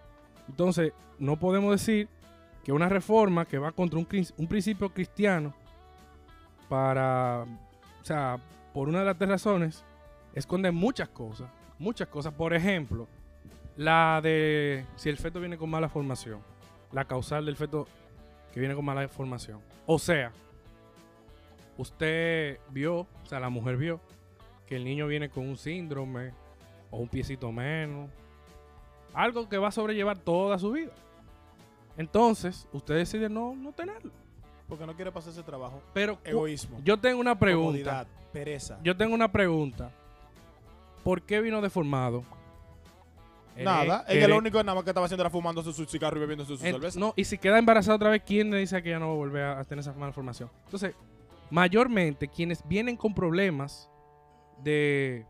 [0.48, 2.08] Entonces, no podemos decir
[2.64, 5.54] que una reforma que va contra un, un principio cristiano
[6.68, 7.44] para,
[8.02, 8.38] o sea,
[8.74, 9.84] por una de las tres razones,
[10.34, 11.48] esconde muchas cosas.
[11.78, 12.34] Muchas cosas.
[12.34, 13.08] Por ejemplo,
[13.76, 16.40] la de si el feto viene con mala formación.
[16.92, 17.86] La causal del feto
[18.52, 19.60] que viene con mala formación.
[19.86, 20.32] O sea,
[21.78, 24.00] usted vio, o sea, la mujer vio
[24.66, 26.34] que el niño viene con un síndrome
[26.90, 28.10] o un piecito menos.
[29.14, 30.92] Algo que va a sobrellevar toda su vida.
[31.96, 34.12] Entonces, usted decide no, no tenerlo.
[34.68, 35.82] Porque no quiere pasar ese trabajo.
[35.94, 36.80] Pero egoísmo.
[36.84, 38.06] Yo tengo una pregunta.
[38.32, 38.78] pereza.
[38.84, 39.90] Yo tengo una pregunta.
[41.02, 42.22] ¿Por qué vino deformado?
[43.56, 46.44] Nada, ella lo único nada más que estaba haciendo era fumando su, cigarro y bebiendo
[46.44, 47.00] su, cerveza.
[47.00, 49.16] No, y si queda embarazada otra vez, ¿quién le dice que ella no va a
[49.16, 50.48] volver a, tener esa malformación?
[50.66, 50.94] Entonces,
[51.50, 53.90] mayormente quienes vienen con problemas
[54.62, 55.26] de,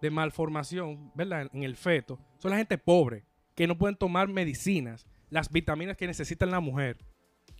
[0.00, 1.50] de malformación, ¿verdad?
[1.52, 3.24] En el feto, son la gente pobre,
[3.54, 6.98] que no pueden tomar medicinas, las vitaminas que necesita la mujer,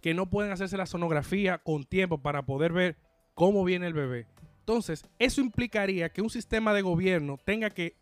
[0.00, 2.96] que no pueden hacerse la sonografía con tiempo para poder ver
[3.34, 4.26] cómo viene el bebé.
[4.60, 7.96] Entonces, eso implicaría que un sistema de gobierno tenga que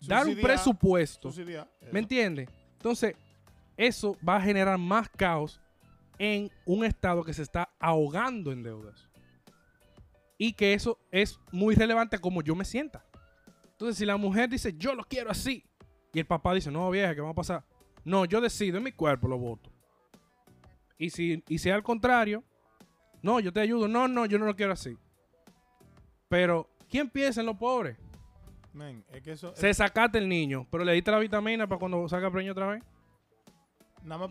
[0.00, 1.30] dar un presupuesto.
[1.92, 2.48] ¿Me entiendes?
[2.72, 3.14] Entonces,
[3.76, 5.60] eso va a generar más caos
[6.18, 9.05] en un Estado que se está ahogando en deudas.
[10.38, 13.04] Y que eso es muy relevante como yo me sienta.
[13.72, 15.64] Entonces, si la mujer dice, yo lo quiero así,
[16.12, 17.64] y el papá dice, no, vieja, ¿qué va a pasar?
[18.04, 19.70] No, yo decido, en mi cuerpo lo voto.
[20.98, 22.42] Y si, y si al contrario,
[23.22, 24.96] no, yo te ayudo, no, no, yo no lo quiero así.
[26.28, 27.98] Pero, ¿quién piensa en los pobres?
[29.54, 32.82] Se sacate el niño, pero le diste la vitamina para cuando salga preño otra vez.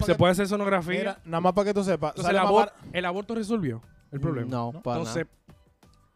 [0.06, 1.20] se puede hacer sonografía.
[1.26, 2.14] nada más para que tú sepas.
[2.94, 4.50] el, aborto resolvió el problema.
[4.50, 5.28] No, Entonces,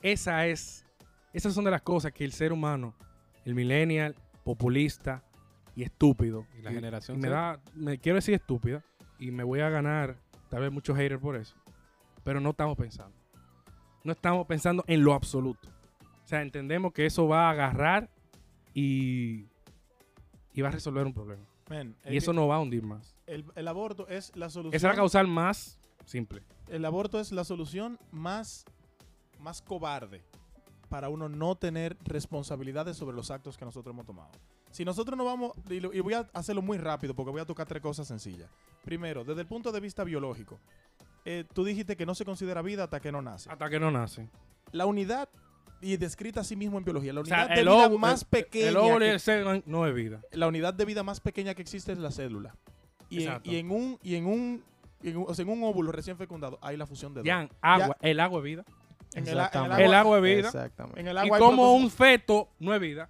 [0.02, 0.86] esa es,
[1.34, 2.96] esas son de las cosas que el ser humano,
[3.46, 5.24] el millennial, populista
[5.76, 6.46] y estúpido.
[6.58, 7.20] Y la generación.
[7.20, 8.84] me da, me quiero decir estúpida
[9.18, 10.18] y me voy a ganar
[10.50, 11.56] tal vez muchos haters por eso.
[12.24, 13.16] Pero no estamos pensando.
[14.04, 15.70] No estamos pensando en lo absoluto.
[16.24, 18.10] O sea, entendemos que eso va a agarrar
[18.74, 19.46] y,
[20.62, 21.44] va a resolver un problema.
[22.06, 23.16] y eso no va a hundir más.
[23.26, 24.76] El, aborto es la solución.
[24.76, 26.44] Esa es la causal más simple.
[26.68, 28.66] El aborto es la solución más,
[29.40, 30.24] más cobarde
[30.90, 34.32] para uno no tener responsabilidades sobre los actos que nosotros hemos tomado.
[34.72, 37.82] Si nosotros no vamos, y, voy a hacerlo muy rápido porque voy a tocar tres
[37.82, 38.50] cosas sencillas.
[38.84, 40.60] Primero, desde el punto de vista biológico,
[41.26, 43.52] eh, tú dijiste que no se considera vida hasta que no nace.
[43.52, 44.30] Hasta que no nace.
[44.72, 45.30] La unidad
[45.82, 47.14] y descrita a sí mismo en biología.
[47.14, 48.72] La unidad de vida más pequeña.
[49.66, 50.22] no es vida.
[50.32, 52.56] La unidad de vida más pequeña que existe es la célula.
[53.10, 54.64] Y, en, un y en un
[55.26, 57.50] o sea, en un óvulo recién fecundado hay la fusión de dos.
[57.62, 58.66] agua, el agua es vida.
[59.14, 60.48] En el, agua, el, agua, es vida.
[60.48, 61.00] Exactamente.
[61.00, 63.10] En el agua y como un feto no es vida.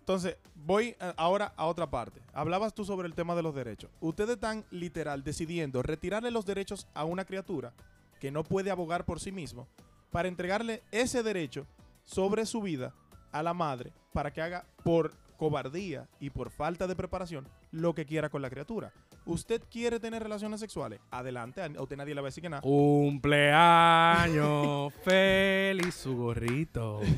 [0.00, 2.20] Entonces, voy ahora a otra parte.
[2.32, 3.90] Hablabas tú sobre el tema de los derechos.
[4.00, 7.72] Ustedes están literal decidiendo retirarle los derechos a una criatura
[8.20, 9.68] que no puede abogar por sí mismo
[10.10, 11.66] para entregarle ese derecho
[12.04, 12.94] sobre su vida
[13.32, 18.06] a la madre para que haga por cobardía y por falta de preparación lo que
[18.06, 18.92] quiera con la criatura.
[19.26, 21.00] ¿Usted quiere tener relaciones sexuales?
[21.10, 22.60] Adelante, a usted nadie le va a decir que nada.
[23.54, 27.00] Cumpleaños feliz su gorrito.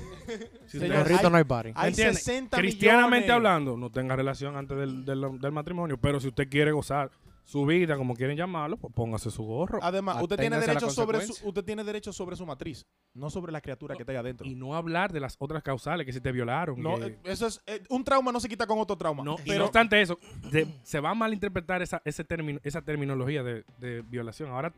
[0.67, 1.71] Si Señor, usted- Gorrito no hay party.
[1.77, 2.15] Hay ¿Entiende?
[2.15, 3.37] 60 Cristianamente millones.
[3.37, 7.11] hablando, no tenga relación antes del, del- del matrimonio, pero si usted quiere gozar
[7.47, 9.79] su vida, como quieren llamarlo, pues póngase su gorro.
[9.81, 12.85] Además, usted tiene, derecho sobre su, usted tiene derecho sobre su matriz,
[13.15, 14.45] no sobre la criatura que está ahí adentro.
[14.49, 16.83] Y no hablar de las otras causales, que si te violaron.
[16.83, 19.23] No, que- eh, eso es eh, un trauma no se quita con otro trauma.
[19.23, 20.19] No, y pero no obstante eso,
[20.51, 24.51] se, se va a malinterpretar esa, ese término, esa terminología de, de violación.
[24.51, 24.75] Ahora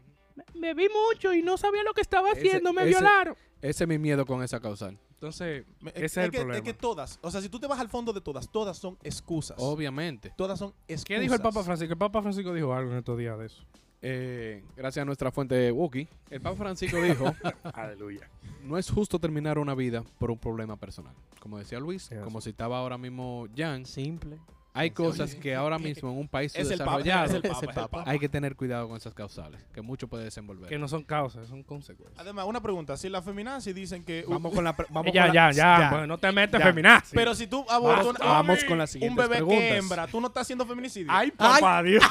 [0.55, 3.36] me, vi mucho y no sabía lo que estaba Ese- haciendo, me ese- violaron.
[3.61, 4.99] Ese es mi miedo con esa causal.
[5.14, 6.59] Entonces, me- ese es es, el que, problema.
[6.59, 8.97] es que todas, o sea, si tú te vas al fondo de todas, todas son
[9.03, 9.57] excusas.
[9.61, 10.32] Obviamente.
[10.36, 11.05] Todas son excusas.
[11.05, 11.93] ¿qué dijo el Papa Francisco?
[11.93, 13.64] El Papa Francisco dijo algo en estos días de eso.
[14.01, 17.24] Eh, gracias a nuestra fuente Wookie, el Papa Francisco dijo,
[17.74, 18.30] Aleluya.
[18.62, 21.14] no es justo terminar una vida por un problema personal.
[21.41, 24.39] Como decía Luis, Sí, como citaba ahora mismo Jan, Simple.
[24.74, 27.00] Hay cosas que ahora mismo en un país Es el Papa.
[27.24, 27.72] Es el Papa.
[27.74, 28.04] Papa.
[28.06, 30.68] hay que tener cuidado con esas causales, que mucho puede desenvolver.
[30.68, 32.20] Que no son causas, son consecuencias.
[32.20, 32.96] Además, una pregunta.
[32.96, 34.24] Si las feminazis dicen que...
[34.28, 36.66] Vamos con la vamos ya, con ya, la- ya, bueno, no te metes ya.
[36.66, 37.14] feminazi.
[37.14, 39.58] Pero si tú Vamos, abortas vamos con las un siguientes bebé preguntas.
[39.60, 41.08] que hembra, tú no estás haciendo feminicidio.
[41.10, 42.04] Ay, papá Dios.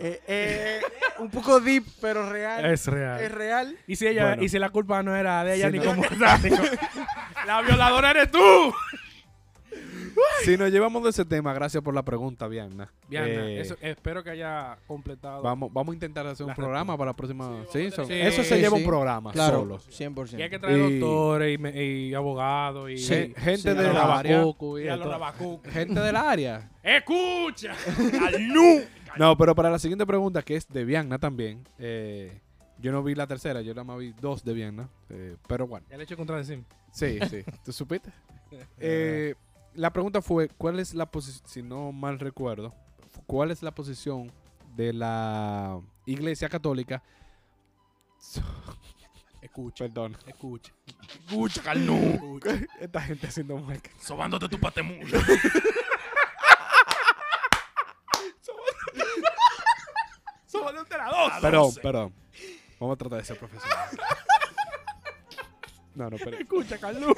[0.00, 0.80] Eh, eh,
[1.18, 2.64] un poco deep, pero real.
[2.64, 3.20] es real.
[3.20, 3.76] Es real.
[3.86, 4.42] Y si ella, Bueno.
[4.42, 5.84] y si la culpa no era de ella ni no.
[5.84, 6.02] como
[7.46, 8.74] la violadora eres tú.
[10.44, 12.90] Si nos llevamos de ese tema, gracias por la pregunta, Viana.
[13.10, 15.42] Diana, Eh, eso- espero que haya completado.
[15.42, 17.62] Vamos, vamos a intentar hacer un programa para la próxima.
[17.70, 18.82] Sí, eso se lleva sí.
[18.82, 19.78] un programa Claro, solo.
[19.78, 20.38] 100%.
[20.38, 24.18] Y hay que traer Y- doctores y, abogados y, Sí, y- gente sí, de la
[24.18, 24.44] área.
[25.70, 26.70] Gente del área.
[26.82, 27.74] ¡Escucha!
[28.26, 28.80] ¡Al nu!
[29.18, 31.64] No, pero para la siguiente pregunta, que es de Viana también.
[31.78, 32.40] eh,
[32.78, 34.88] yo no vi la tercera, yo nada más vi dos de Viana.
[35.10, 35.84] eh, pero bueno.
[35.90, 36.62] El hecho de contradecir.
[36.92, 37.42] Sí, sí.
[37.62, 38.10] ¿Tú supiste?
[38.78, 39.34] Eh,
[39.80, 42.74] la pregunta fue, ¿cuál es la posición, si no mal recuerdo,
[43.26, 44.30] cuál es la posición
[44.76, 47.02] de la Iglesia Católica?
[49.40, 50.18] Escucha, Perdón.
[50.26, 50.70] escucha.
[51.08, 52.38] Escucha, Calnú.
[52.80, 53.90] Esta gente haciendo marca.
[53.98, 55.18] Sobándote tu patemulo.
[60.46, 61.32] Sobándote la dos.
[61.40, 62.14] Perdón, perdón.
[62.78, 63.98] Vamos a tratar de ser profesionales.
[65.94, 66.36] No, no, pero.
[66.36, 67.14] Escucha, Carlos.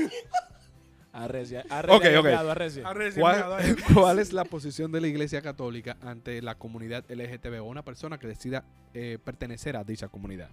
[1.13, 1.65] Arrecia.
[1.89, 2.27] Ok, ok.
[2.27, 2.85] Arrecia.
[3.21, 7.83] ¿Cuál, cuál es la posición de la Iglesia Católica ante la comunidad LGTB o una
[7.85, 10.49] persona que decida eh, pertenecer a dicha comunidad?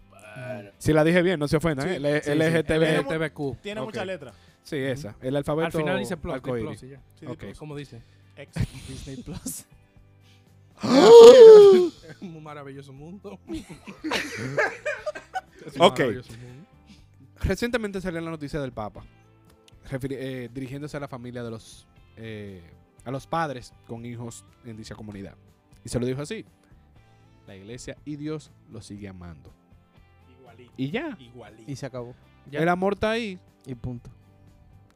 [0.77, 1.87] Si la dije bien, no se ofendan.
[1.87, 2.21] Sí, ¿eh?
[2.23, 2.31] Sí.
[2.31, 2.99] LGTB.
[2.99, 3.61] LGTBQ.
[3.61, 4.35] Tiene muchas letras.
[4.63, 5.15] Sí, esa.
[5.21, 7.01] El alfabeto Al final dice plus, plus y ya.
[7.57, 8.01] ¿Cómo dice?
[8.35, 8.53] Ex.
[8.87, 9.65] Disney Plus.
[10.81, 13.39] Es un maravilloso mundo.
[15.65, 15.99] Es un Ok.
[15.99, 16.67] maravilloso mundo.
[17.41, 19.03] Recientemente salió la noticia del Papa,
[19.91, 21.87] eh, dirigiéndose a la familia de los,
[22.17, 22.61] eh,
[23.05, 25.35] a los padres con hijos en dicha comunidad.
[25.83, 26.45] Y se lo dijo así:
[27.47, 29.51] La iglesia y Dios lo sigue amando.
[30.39, 30.73] Igualito.
[30.77, 31.17] Y ya.
[31.19, 31.71] Igualito.
[31.71, 32.13] Y se acabó.
[32.49, 32.59] Ya.
[32.61, 33.39] El amor está ahí.
[33.65, 34.09] Y punto.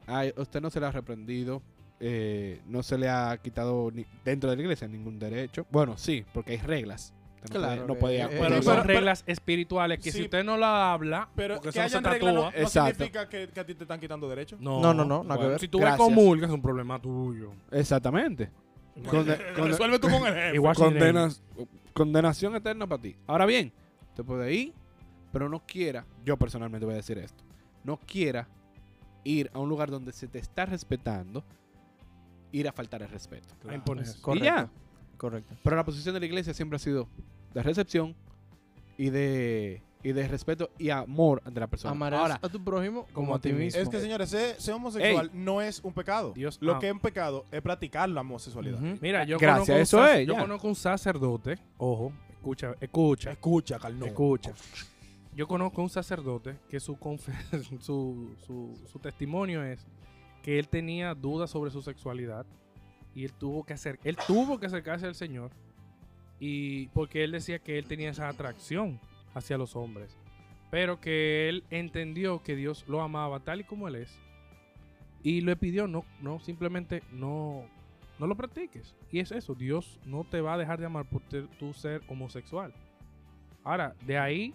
[0.06, 1.62] Ay, usted no se le ha reprendido.
[2.00, 5.64] eh, no se le ha quitado ni- dentro de la iglesia ningún derecho.
[5.70, 7.13] Bueno, sí, porque hay reglas.
[7.44, 10.18] No Claro, puede- no eh, puede- Pero son pero- reglas espirituales que Sí.
[10.18, 12.62] si usted no la habla, Pero porque que eso no se hayan reglas no, tatúa.
[12.62, 14.58] no significa que, que a ti te están quitando derechos.
[14.60, 15.60] No, No, no, no, nada que bueno, ver.
[15.60, 15.98] Si tú Gracias.
[15.98, 17.52] ves comulgas, es un problema tuyo.
[17.70, 18.50] Exactamente.
[19.10, 20.54] Conde- conde- Resuelve tú con el jefe.
[20.54, 21.42] Igual Condenas-
[21.92, 23.14] condenación eterna para ti.
[23.26, 23.72] Ahora bien,
[24.16, 24.72] te puede ir,
[25.32, 27.44] pero no quiera, yo personalmente voy a decir esto,
[27.82, 28.48] no quiera
[29.22, 31.44] ir a un lugar donde se te está respetando,
[32.52, 33.54] ir a faltar el respeto.
[33.68, 34.06] A imponer.
[34.22, 34.34] Correcto.
[34.36, 34.70] Y ya.
[35.30, 35.54] Correcto.
[35.62, 37.08] Pero la posición de la iglesia siempre ha sido
[37.54, 38.14] de recepción
[38.98, 41.92] y de, y de respeto y amor ante la persona.
[41.92, 43.80] Amarás Ahora, a tu prójimo como a ti mismo.
[43.80, 46.32] Es que, señores, ser, ser homosexual no es un pecado.
[46.34, 46.78] Dios- Lo ah.
[46.78, 48.78] que es un pecado es practicar la homosexualidad.
[49.00, 50.40] Mira, yo Gracias, conozco eso es, Yo ya.
[50.42, 54.04] conozco un sacerdote, ojo, escucha, escucha, Escucha, Carnú.
[54.06, 54.52] escucha.
[55.34, 57.32] Yo conozco un sacerdote que su, confe-
[57.80, 59.84] su, su, su testimonio es
[60.42, 62.44] que él tenía dudas sobre su sexualidad
[63.14, 65.50] y él tuvo que hacer, él tuvo que acercarse al Señor
[66.40, 68.98] y porque él decía que él tenía esa atracción
[69.34, 70.16] hacia los hombres,
[70.70, 74.18] pero que él entendió que Dios lo amaba tal y como él es
[75.22, 77.64] y le pidió no, no simplemente no,
[78.18, 81.22] no lo practiques y es eso, Dios no te va a dejar de amar por
[81.22, 82.74] te- tú ser homosexual.
[83.62, 84.54] Ahora, de ahí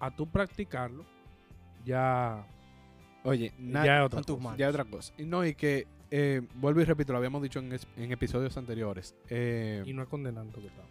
[0.00, 1.04] a tú practicarlo,
[1.84, 2.44] ya,
[3.24, 4.42] oye, na- ya es otra cosa.
[4.42, 4.58] manos.
[4.58, 5.14] ya otra cosa.
[5.16, 8.54] Y no, y que, eh, vuelvo y repito, lo habíamos dicho en, es- en episodios
[8.58, 9.14] anteriores.
[9.30, 10.82] eh, Y no es condenando que está.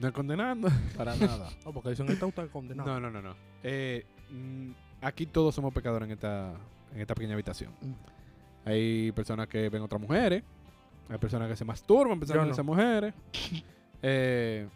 [0.00, 1.50] no es condenando para nada.
[1.64, 2.88] No, porque dicen, está condenado.
[2.88, 3.36] No, no, no, no.
[3.62, 4.70] Eh, mm,
[5.02, 6.54] aquí todos somos pecadores en esta,
[6.94, 7.72] en esta pequeña habitación.
[7.80, 7.92] Mm.
[8.68, 10.42] Hay personas que ven otras mujeres,
[11.08, 12.52] Hay personas que se masturban pensando en no.
[12.54, 13.12] esas mujeres.
[14.02, 14.66] Eh,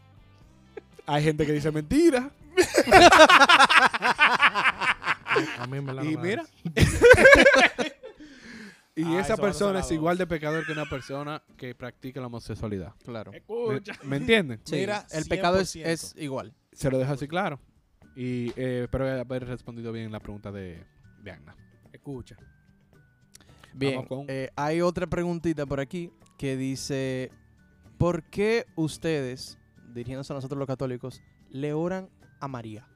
[1.07, 2.27] hay gente que dice mentiras.
[5.59, 6.45] A mí me la Y mira.
[8.97, 12.95] Y Ah, esa persona es igual de pecador que una persona que practica la homosexualidad.
[13.05, 13.33] Claro.
[13.33, 13.95] ¿Me, Escucha.
[14.05, 14.61] me entienden?
[14.65, 15.85] Sí, Mira, el pecado es, 100%.
[15.87, 16.55] es igual.
[16.73, 17.59] Se lo dejo así claro.
[18.17, 20.85] Y eh, espero haber respondido bien la pregunta de,
[21.23, 21.57] de Agna.
[21.93, 22.37] Escucha.
[23.73, 27.33] Bien, con- eh, hay otra preguntita por aquí que dice,
[27.99, 29.59] ¿por qué ustedes,
[29.93, 31.21] dirigiéndose a nosotros los católicos,
[31.51, 32.09] le oran
[32.41, 32.87] a María?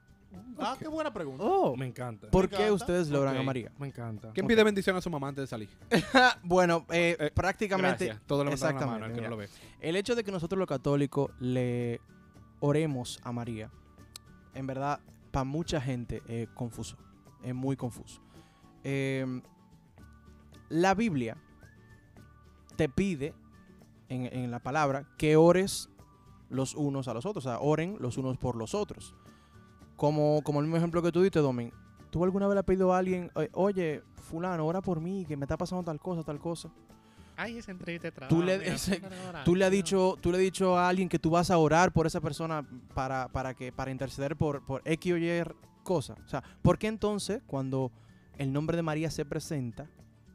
[0.59, 1.43] Ah, qué buena pregunta.
[1.43, 2.29] Oh, Me encanta.
[2.29, 2.73] ¿Por Me qué encanta.
[2.73, 3.27] ustedes Ok.
[3.39, 3.71] a María?
[3.79, 4.31] Me encanta.
[4.33, 5.69] ¿Quién pide bendición a su mamá antes de salir?
[6.43, 8.27] bueno, eh, Eh, prácticamente Gracias.
[8.27, 9.29] Todos levantaron la mano, el que no mira.
[9.29, 9.49] lo ve.
[9.79, 12.01] el hecho de que nosotros los católicos le
[12.59, 13.71] oremos a María,
[14.53, 14.99] en verdad,
[15.31, 16.97] para mucha gente es confuso,
[17.43, 18.21] es muy confuso.
[18.83, 19.41] Eh,
[20.69, 21.37] la Biblia
[22.75, 23.33] te pide
[24.09, 25.89] en, en la palabra que ores
[26.49, 29.15] los unos a los otros, o sea, oren los unos por los otros.
[29.99, 31.73] Como, como el mismo ejemplo que tú diste, Domin.
[32.09, 35.43] ¿Tú alguna vez le has pedido a alguien, "Oye, fulano, ora por mí, que me
[35.43, 36.69] está pasando tal cosa, tal cosa?
[37.35, 38.33] Ay, esa entrevista de trabajo.
[38.33, 39.01] Tú le- mira, ese-
[39.43, 41.91] Tú le has dicho, tú le has dicho a alguien que tú vas a orar
[41.91, 45.43] por esa persona para, para que, para interceder por, por X o Y
[45.83, 46.15] cosa.
[46.25, 47.91] O sea, ¿por qué entonces cuando
[48.37, 49.85] el nombre de María se presenta,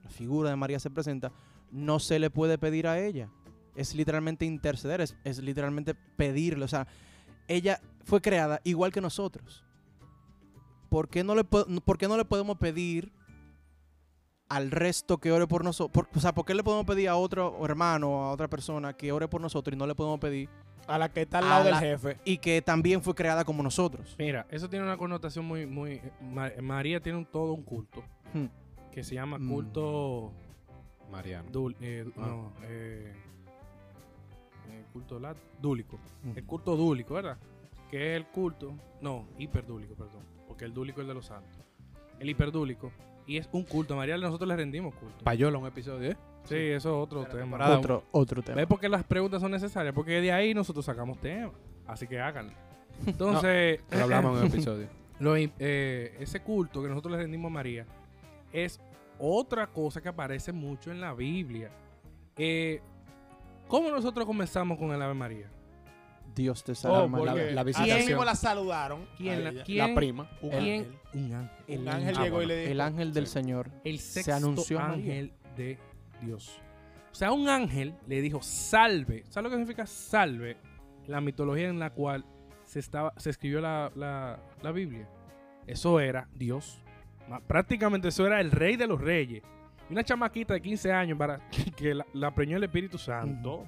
[0.03, 1.33] la figura de María se presenta,
[1.73, 3.31] no se le puede pedir a ella?
[3.77, 6.65] Es literalmente interceder, es, es literalmente pedirle.
[6.65, 6.87] O sea,
[7.49, 9.65] ella fue creada igual que nosotros.
[10.89, 13.13] ¿Por qué no le, po- por qué no le podemos pedir
[14.49, 16.07] al resto que ore por nosotros?
[16.15, 19.11] o sea, ¿por qué le podemos pedir a otro hermano o a otra persona que
[19.11, 20.49] ore por nosotros y no le podemos pedir
[20.87, 22.19] A la que está al lado del jefe.
[22.25, 24.15] y que también fue creada como nosotros?
[24.19, 26.01] Mira, eso tiene una connotación muy, muy.
[26.21, 28.47] Ma- María tiene un, todo un culto Hmm.
[28.93, 29.49] que se llama Mm.
[29.49, 30.33] culto.
[31.11, 31.49] Mariano.
[31.51, 32.21] dul- eh, Ah.
[32.21, 33.13] No, eh,
[34.95, 35.21] culto
[35.61, 35.99] dúlico.
[36.23, 36.39] Ujú.
[36.39, 37.37] El culto dúlico, ¿verdad?
[37.91, 38.75] Que es el culto.
[39.01, 40.23] No, hiperdúlico, perdón.
[40.47, 41.59] Porque el dúlico es el de los santos.
[42.21, 42.93] El hiperdúlico.
[43.27, 43.95] Y es un culto.
[43.95, 45.25] A María nosotros le rendimos culto.
[45.25, 46.17] Payola, un episodio, ¿eh?
[46.45, 47.77] Sí, eso es otro tema.
[47.77, 48.57] Otro, otro tema.
[48.57, 49.95] ¿Ves por qué las preguntas son necesarias?
[49.95, 51.53] Porque de ahí nosotros sacamos temas.
[51.87, 52.53] Así que háganlo.
[53.07, 54.89] Entonces, Lo hablamos en un episodio.
[55.19, 57.87] lo eh, ese culto que nosotros le rendimos a María
[58.53, 58.81] es
[59.19, 61.71] otra cosa que aparece mucho en la Biblia.
[62.37, 62.81] Eh,
[63.69, 65.51] ¿Cómo nosotros comenzamos con el Ave María?
[66.35, 67.31] Dios te salve Oh, María.
[67.33, 68.07] Porque la así visitación.
[68.07, 69.07] mismo la saludaron.
[69.17, 70.29] ¿Quién la- quién- La prima.
[70.43, 70.63] Un ¿Quién?
[70.63, 70.99] ángel.
[71.15, 71.81] Un ángel.
[71.81, 72.73] Un ángel llegó y le dijo.
[72.73, 73.33] El ángel del Sí.
[73.35, 73.71] Señor.
[73.85, 74.95] El Se sexto anunció a María.
[74.97, 75.79] ángel de
[76.21, 76.61] Dios.
[77.13, 79.23] O sea, un ángel le dijo salve.
[79.29, 80.57] ¿Sabes lo que significa salve?
[81.07, 82.25] La mitología en la cual
[82.65, 85.09] se, estaba, se escribió la, la- la Biblia.
[85.69, 86.81] Eso era Dios.
[87.47, 89.43] Prácticamente eso era el rey de los reyes.
[89.95, 91.39] Una chamaquita de 15 años para
[91.77, 93.65] que la, la preñó el Espíritu Santo,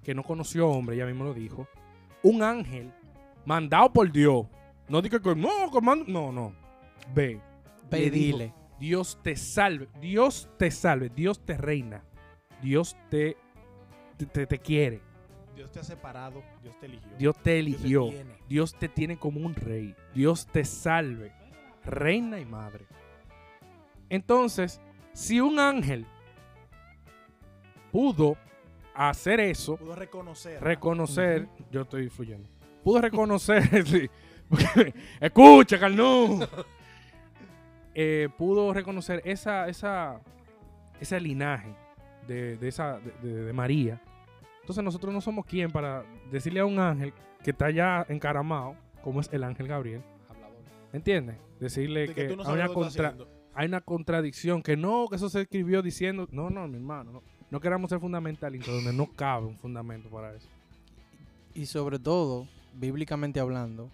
[0.00, 1.66] que no conoció hombre, ella mismo lo dijo.
[2.22, 2.92] Un ángel
[3.44, 4.46] mandado por Dios.
[4.88, 6.04] No diga que no, comando.
[6.06, 6.54] No, no.
[7.12, 7.40] Ve.
[7.90, 8.54] Pedile.
[8.78, 12.04] Dios te salve, Dios te salve, Dios te reina,
[12.62, 13.36] Dios te,
[14.18, 15.00] te, te- te quiere,
[15.56, 16.44] Dios te ha separado.
[16.62, 17.10] Dios te eligió.
[17.18, 18.36] Dios te Dios te eligió, tiene.
[18.48, 21.32] Dios te tiene como un rey, Dios te salve,
[21.84, 22.84] reina y madre.
[24.10, 24.80] Entonces,
[25.16, 26.04] si un ángel
[27.92, 28.36] pudo
[28.94, 30.62] hacer eso, Pudo reconocer.
[30.62, 32.48] reconocer, yo estoy fluyendo,
[32.82, 34.08] pudo reconocer, sí,
[35.20, 36.40] escucha, Carnú,
[37.98, 40.20] Eh, pudo reconocer esa, esa,
[41.00, 41.74] ese linaje
[42.26, 44.02] de, de esa, de, de- de María.
[44.60, 49.20] Entonces nosotros no somos quien para decirle a un ángel que está ya encaramado, como
[49.22, 50.02] es el ángel Gabriel,
[50.92, 51.38] ¿entiendes?
[51.58, 53.35] Decirle De que, que tú no hay, sabes una lo que estás contra- haciendo.
[53.56, 57.22] Hay una contradicción, que no, que eso se escribió diciendo, no, no, mi hermano, no,
[57.50, 60.46] no queramos ser fundamentalistas, donde no cabe un fundamento para eso.
[61.54, 63.90] Y sobre todo, bíblicamente hablando,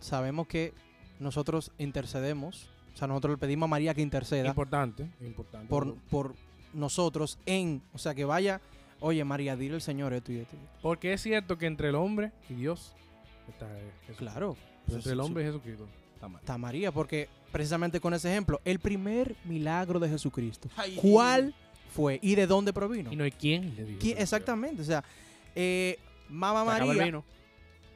[0.00, 0.74] sabemos que
[1.18, 5.66] nosotros intercedemos, o sea, nosotros le pedimos a María que interceda Importante, importante.
[5.68, 6.34] por, por
[6.74, 8.60] nosotros en, o sea, que vaya,
[9.00, 10.56] oye María, dile al Señor esto y esto.
[10.56, 10.78] y esto".
[10.82, 12.94] Porque es cierto que entre el hombre y Dios
[13.48, 13.66] está
[14.06, 14.18] Jesús.
[14.18, 15.88] Claro, Pero entre el hombre y Jesucristo
[16.40, 21.54] está María, porque precisamente con ese ejemplo, el primer milagro de Jesucristo, Ay, ¿cuál
[21.94, 23.12] fue y de dónde provino?
[23.12, 23.98] Y no hay quien le dijo.
[24.00, 25.04] ¿Quién- exactamente, o sea,
[25.54, 25.96] eh,
[26.28, 27.24] Mamá Se acabó el María, vino.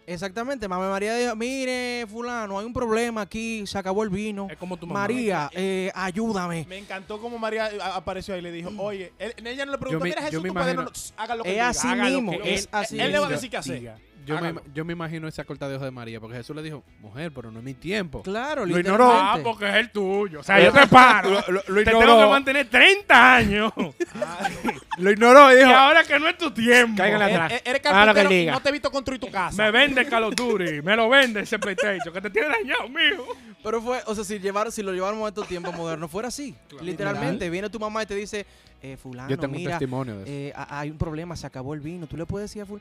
[0.07, 4.47] exactamente, Mamá María dijo, mire, fulano, hay un problema aquí, se acabó el vino.
[4.49, 5.01] Es como tu mamá.
[5.01, 6.65] María, eh, ayúdame.
[6.69, 9.77] Me encantó como María a- apareció ahí y le dijo, oye, él- ella no le
[9.77, 11.49] Yo preguntó, me- mira yo Jesús, me tu padre, no, imagino- no, haga lo que
[11.49, 13.51] Es diga, así haga lo mismo, que- es él- así Él le va a decir
[13.51, 13.95] qué hacer.
[14.29, 14.37] Diga.
[14.37, 14.63] Yo me, Hágalo.
[14.75, 17.51] yo me imagino esa corta de ojos de María, porque Jesús le dijo, mujer, pero
[17.51, 18.23] no es mi tiempo.
[18.23, 19.11] Claro, Lo ignoró.
[19.13, 20.41] Ah, porque es el tuyo.
[20.41, 21.31] O sea, yo te paro.
[21.31, 23.73] Lo, lo- lo te ignoró, tengo que mantener 30 años.
[24.99, 26.95] lo ignoró y y dijo, ahora que no es tu tiempo.
[26.97, 27.63] Cáiganle Eres, atrás.
[27.65, 28.53] eres Haga lo que carpintero y diga.
[28.53, 29.63] no te he visto construir tu casa.
[29.63, 30.83] Me vende of Duty.
[30.83, 32.13] Me lo vende ese PlayStation.
[32.13, 33.37] Que te tiene dañado, mijo.
[33.63, 36.55] Pero fue, o sea, si, llevar, si lo lleváramos a estos tiempos modernos, fuera así.
[36.81, 38.47] Literalmente, viene tu mamá y te dice,
[38.83, 40.33] eh, fulano, yo tengo un mira, testimonio de eso.
[40.33, 42.07] eh, ha- hay un problema, se acabó el vino.
[42.07, 42.81] Tú le puedes decir a ful...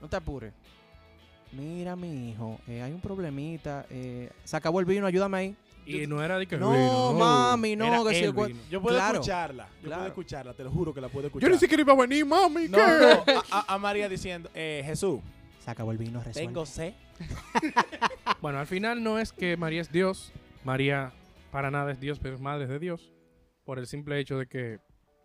[0.00, 0.52] No te apures.
[1.52, 3.86] Mira, mi hijo, eh, hay un problemita.
[3.90, 5.56] eh, se acabó el vino, ayúdame ahí.
[5.86, 8.60] Y no era de que No, vino, mami, no, Era que el vino.
[8.70, 9.68] Yo puedo Claro, escucharla.
[9.80, 9.96] Yo claro.
[10.02, 11.50] puedo escucharla, te lo juro que la puedo yo escuchar.
[11.50, 12.68] ni siquiera iba a venir, mami.
[12.68, 13.32] No, ¿qué?
[13.34, 15.20] no, a María diciendo, eh, Jesús,
[15.64, 16.46] Se acabó el vino, resuelve.
[16.46, 16.92] tengo sed.
[18.40, 20.30] Bueno, al final no es que María es Dios.
[20.64, 21.12] María
[21.50, 23.10] para nada es Dios, pero es madre de Dios.
[23.64, 24.78] Por el simple hecho de que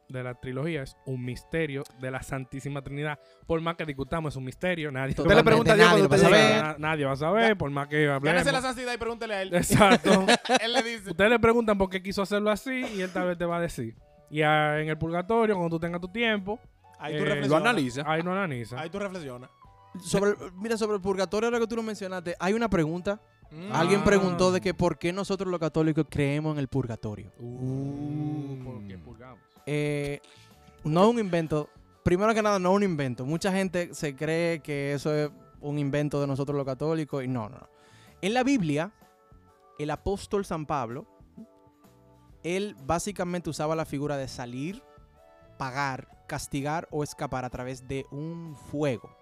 [0.10, 3.20] de la trilogía es un misterio de la Santísima Trinidad.
[3.47, 4.91] Por más que discutamos, es un misterio.
[4.91, 6.60] Nadie, Usted le Totalmente, pregunta a Dios nadie cuando lo usted va a llega.
[6.62, 6.80] saber.
[6.80, 8.24] Na- nadie va a saber, por más que hablemos.
[8.24, 9.54] Gánese la santidad y pregúntele a él.
[9.54, 10.26] Exacto.
[10.62, 13.38] él le dice, Ustedes le preguntan por qué quiso hacerlo así y él tal vez
[13.38, 13.95] te va a decir.
[14.30, 16.60] Y ah, en el purgatorio, cuando tú tengas tu tiempo,
[16.99, 17.49] ahí tú eh, reflexionas.
[17.49, 18.04] Lo analiza.
[18.06, 18.80] ahí no analiza.
[18.80, 19.49] Ahí tú reflexionas.
[20.01, 23.22] Sobre mira, sobre el purgatorio, ahora que tú lo mencionaste, hay una pregunta.
[23.51, 23.72] Mm.
[23.72, 24.04] Alguien Ah.
[24.04, 27.32] preguntó de que por qué nosotros los católicos creemos en el purgatorio.
[27.38, 29.12] Uh, porque purgamos.
[29.66, 30.20] Eh,
[30.84, 31.70] no es un invento.
[32.03, 33.26] Primero que nada, no es un invento.
[33.26, 37.49] Mucha gente se cree que eso es un invento de nosotros los católicos y no,
[37.49, 37.70] no, no.
[38.22, 38.91] En la Biblia,
[39.80, 41.07] el apóstol San Pablo,
[42.43, 44.84] él básicamente usaba la figura de salir,
[45.57, 49.16] pagar, castigar o escapar a través de un fuego.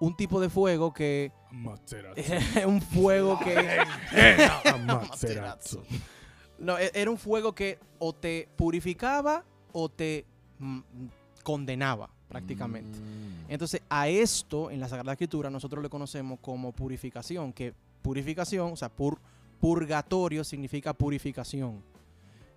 [0.00, 1.32] Un tipo de fuego que...
[2.66, 3.54] un fuego que...
[6.58, 10.24] No, e- era un fuego que o te purificaba o te
[10.58, 10.80] mm,
[11.42, 12.98] condenaba prácticamente.
[13.48, 18.76] Entonces, a esto en la Sagrada Escritura nosotros le conocemos como purificación, que purificación, o
[18.76, 19.18] sea, pur-
[19.60, 21.82] purgatorio significa purificación.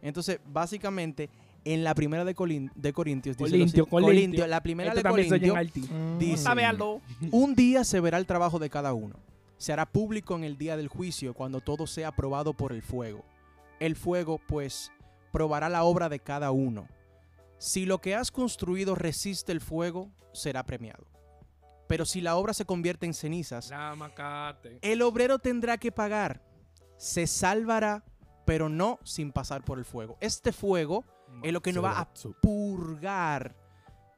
[0.02, 1.30] Entonces, básicamente,
[1.66, 4.48] en la primera de, Colin- de Corintios, dice Colintio, Colintio.
[4.48, 7.02] la primera Este de Corintios, dice, Sabealo.
[7.32, 9.16] un día se verá el trabajo de cada uno.
[9.58, 13.24] Se hará público en el día del juicio cuando todo sea probado por el fuego.
[13.80, 14.92] El fuego, pues,
[15.32, 16.88] probará la obra de cada uno.
[17.58, 21.06] Si lo que has construido resiste el fuego, será premiado.
[21.88, 23.72] Pero si la obra se convierte en cenizas,
[24.82, 26.42] el obrero tendrá que pagar.
[26.98, 28.04] Se salvará,
[28.46, 30.18] pero no sin pasar por el fuego.
[30.20, 31.06] Este fuego
[31.44, 33.56] es lo que nos va a purgar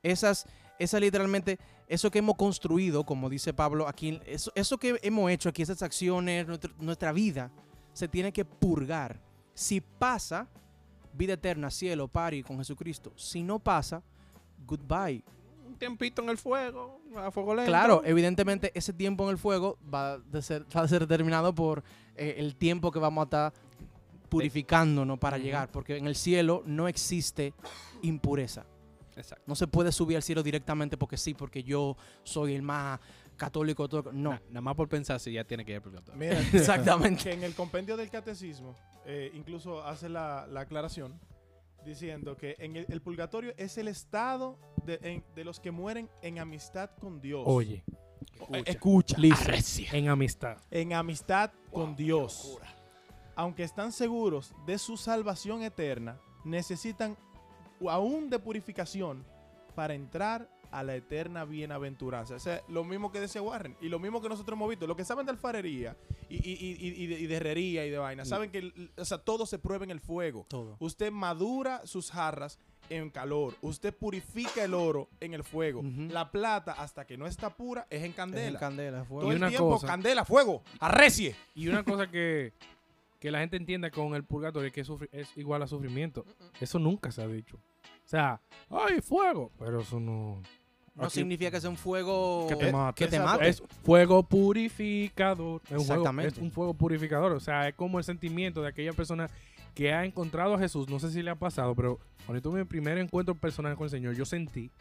[0.03, 0.45] esas,
[0.78, 5.49] esas literalmente, eso que hemos construido, como dice Pablo aquí, eso, eso que hemos hecho
[5.49, 7.51] aquí, esas acciones, nuestra, nuestra vida,
[7.93, 9.20] se tiene que purgar.
[9.60, 10.47] Si pasa,
[11.12, 13.12] vida eterna, cielo, pari con Jesucristo.
[13.18, 14.01] Si no pasa,
[14.66, 15.22] goodbye.
[15.68, 17.70] Un tiempito en el fuego, a fuego lento.
[17.70, 21.84] Claro, evidentemente ese tiempo en el fuego va a ser, va a ser determinado por
[22.16, 23.53] eh, el tiempo que vamos a estar
[24.30, 27.53] purificándonos para llegar, porque en el cielo no existe
[28.01, 28.66] impureza.
[29.18, 29.43] Exacto.
[29.45, 32.97] No se puede subir al cielo directamente porque sí, porque yo soy el más
[33.39, 33.89] católico.
[33.89, 34.11] todo.
[34.11, 36.19] No, Na- nada más por pensar si ya tiene que ir al purgatorio.
[36.19, 37.23] Mira, exactamente.
[37.23, 38.75] que en el compendio del catecismo
[39.05, 41.19] eh, incluso hace la, la aclaración
[41.83, 46.07] diciendo que en el, el purgatorio es el estado de, en- de los que mueren
[46.21, 47.41] en amistad con Dios.
[47.45, 47.83] Oye,
[48.53, 49.17] Eh, escucha.
[49.93, 50.57] en amistad.
[50.71, 52.59] En amistad con Dios.
[53.35, 57.17] Aunque están seguros de su salvación eterna, necesitan
[57.89, 59.25] aún de purificación
[59.75, 62.36] para entrar a la eterna bienaventuranza.
[62.36, 64.86] O sea, lo mismo que decía Warren y lo mismo que nosotros hemos visto.
[64.88, 65.95] Los que saben de alfarería
[66.30, 69.05] y, y- y- y- y de, y de herrería y de vaina, saben que o
[69.05, 70.45] sea, todo se prueba en el fuego.
[70.49, 70.76] Todo.
[70.80, 72.59] Usted madura sus jarras
[72.89, 73.55] en calor.
[73.61, 75.84] Usted purifica el oro en el fuego.
[76.09, 78.47] La plata, hasta que no está pura, es en Es candela.
[78.47, 79.22] en candela, fuego.
[79.22, 79.88] Todo Y el una tiempo, cosa.
[79.88, 81.36] candela, fuego, arrecie.
[81.55, 82.53] Y una cosa que,
[83.20, 86.26] que la gente entienda con el purgatorio es que es igual a sufrimiento.
[86.59, 87.59] Eso nunca se ha dicho.
[88.10, 88.41] O sea,
[88.72, 89.51] ¡ay, fuego!
[89.60, 90.41] Pero eso no.
[90.95, 93.05] No Aquí- significa que sea un fuego Que te mate.
[93.05, 93.47] que te mate.
[93.47, 95.62] Es fuego purificador.
[95.66, 96.34] Es un fuego, Exactamente.
[96.34, 97.32] es un fuego purificador.
[97.34, 99.30] O sea, es como el sentimiento de aquella persona
[99.76, 100.89] que ha encontrado a Jesús.
[100.89, 103.91] No sé si le ha pasado, pero cuando tuve mi primer encuentro personal con el
[103.91, 104.72] Señor, yo sentí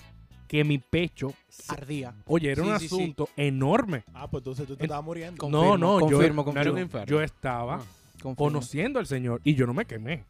[0.48, 1.34] que mi pecho.
[1.68, 2.14] Ardía.
[2.24, 2.94] Oye, era Sí, un sí, sí.
[2.94, 4.04] asunto enorme.
[4.14, 5.36] Ah, pues entonces tú te En- estabas muriendo.
[5.38, 6.72] Con- no, Confirmo, no, yo, confirmo, yo- confirmo.
[6.72, 7.06] un infierno.
[7.06, 8.34] yo estaba Ah.
[8.34, 10.24] Conociendo al Señor y yo no me quemé.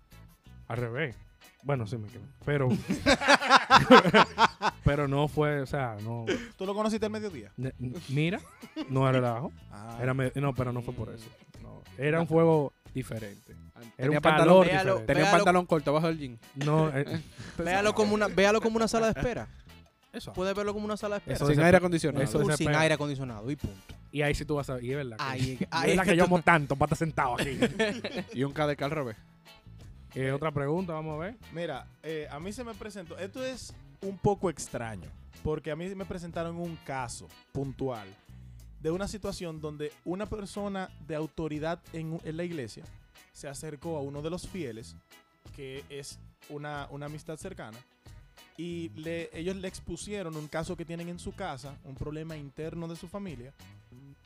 [0.67, 1.17] Al revés.
[1.62, 2.24] Bueno, sí me quemé.
[2.45, 2.68] Pero.
[4.84, 6.24] pero no fue, o sea, no.
[6.57, 7.53] ¿Tú lo conociste al mediodía?
[7.57, 7.72] ne-
[8.09, 8.41] Mira,
[8.89, 9.53] no era relajo.
[9.70, 11.26] Ah, Era me- no, pero no fue por eso.
[11.62, 13.53] No, era un fuego diferente.
[13.53, 15.07] Era Tenía un pantalón, calor véalo, diferente.
[15.07, 15.39] tenía un Véalo.
[15.45, 16.39] pantalón corto abajo del jean.
[16.57, 17.20] No, eh,
[17.59, 19.47] Véalo como una, véalo como una sala de espera.
[20.12, 20.32] Eso.
[20.32, 21.36] Puedes verlo como una sala de espera.
[21.36, 22.24] Eso Sin desesper- aire acondicionado.
[22.24, 22.80] eso Full sin desespera.
[22.80, 23.95] aire acondicionado y punto.
[24.11, 24.80] Y ahí sí tú vas a...
[24.80, 25.16] Y es verdad.
[25.18, 26.86] que- Ahí es que- ahí es es verdad que que yo tú- amo tanto para
[26.95, 27.59] estar sentado aquí.
[28.32, 29.16] Y un KDK al revés.
[30.15, 31.37] Eh, otra pregunta, vamos a ver.
[31.53, 33.19] Mira, eh, a mí se me presentó.
[33.19, 35.11] Esto es un poco extraño.
[35.43, 38.09] Porque a mí me presentaron un caso puntual
[38.81, 42.85] de una situación donde una persona de autoridad en, en la iglesia
[43.33, 44.97] se acercó a uno de los fieles,
[45.55, 47.79] que es una, una amistad cercana,
[48.57, 52.89] y le, ellos le expusieron un caso que tienen en su casa, un problema interno
[52.89, 53.53] de su familia,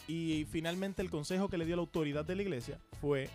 [0.09, 3.29] y finalmente el consejo que le dio la autoridad de la iglesia fue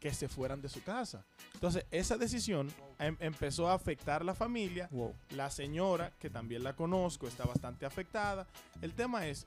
[0.00, 1.24] que se fueran de su casa.
[1.54, 4.88] Entonces, esa decisión em- empezó a afectar la familia.
[5.30, 8.46] La señora, que también la conozco, está bastante afectada.
[8.80, 9.46] El tema es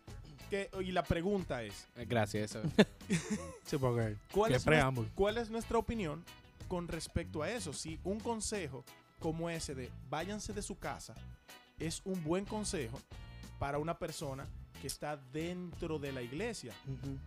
[0.49, 2.55] que, y la pregunta es, Eh, Gracias.
[3.65, 4.15] Sí, porque...
[4.31, 5.09] ¿cuál Que es, nues- preámbulo.
[5.15, 6.23] cuál es nuestra opinión
[6.67, 7.73] con respecto a eso?
[7.73, 8.83] Si un consejo
[9.19, 11.15] como ese de váyanse de su casa
[11.79, 12.99] es un buen consejo
[13.57, 14.45] para una persona
[14.81, 16.73] que está dentro de la iglesia.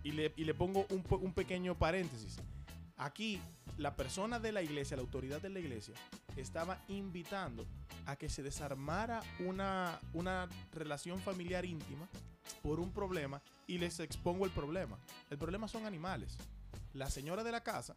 [0.04, 2.36] Y le, y le pongo un, po- un pequeño paréntesis.
[2.98, 3.40] Aquí,
[3.76, 5.94] la persona de la iglesia, la autoridad de la iglesia,
[6.36, 7.66] estaba invitando
[8.06, 12.08] a que se desarmara una, una relación familiar íntima
[12.62, 14.98] por un problema y les expongo el problema.
[15.28, 16.38] El problema son animales.
[16.94, 17.96] La señora de la casa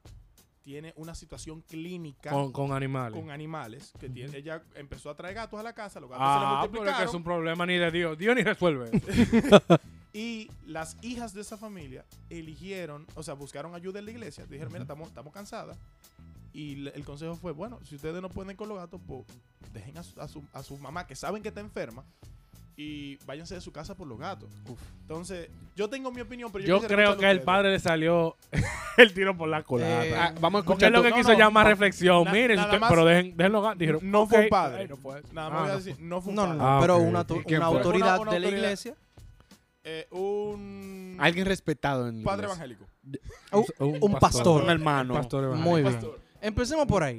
[0.64, 3.18] tiene una situación clínica Con, con animales.
[3.18, 6.39] con animales que tiene, ella empezó a traer gatos a la casa, los gatos se
[6.39, 8.18] le Ah, pero es que es un problema ni de Dios.
[8.18, 8.91] Dios ni resuelve.
[10.14, 14.45] Y las hijas de esa familia eligieron, o sea, buscaron ayuda en la iglesia.
[14.47, 15.78] Dijeron, mira, estamos, estamos cansadas.
[16.51, 19.24] Y el consejo fue, bueno, si ustedes no pueden con los gatos, pues
[19.72, 22.03] dejen a su, a su- a su mamá, que saben que está enferma,
[22.76, 24.49] y váyanse de su casa por los gatos.
[25.01, 28.36] Entonces, yo tengo mi opinión, pero yo, Yo creo que el padre le salió
[28.97, 30.05] el tiro por la culata.
[30.07, 32.24] Eh, Ah, vamos a escuchar es lo que no, quiso no, llamar no, reflexión.
[32.24, 33.80] na- Miren, nada usted- más- pero dejen, dejen los gatos.
[33.80, 34.82] Dijeron, No fue un padre.
[34.82, 35.22] ay, no fue.
[35.34, 36.57] Nada Ah, más voy a no decir, no fue un No, no, padre.
[36.64, 38.95] no, Ah, pero una, ¿Y auto- quién una autoridad Una- una de la iglesia.
[39.92, 42.66] Eh, un Alguien respetado en padre iglesia.
[42.66, 42.86] evangélico.
[43.80, 44.64] Un- un pastor.
[44.64, 45.16] Un hermano.
[45.16, 45.70] pastor evangélico.
[45.70, 45.94] Muy bien.
[45.96, 46.20] Pastor.
[46.42, 47.18] Empecemos por ahí.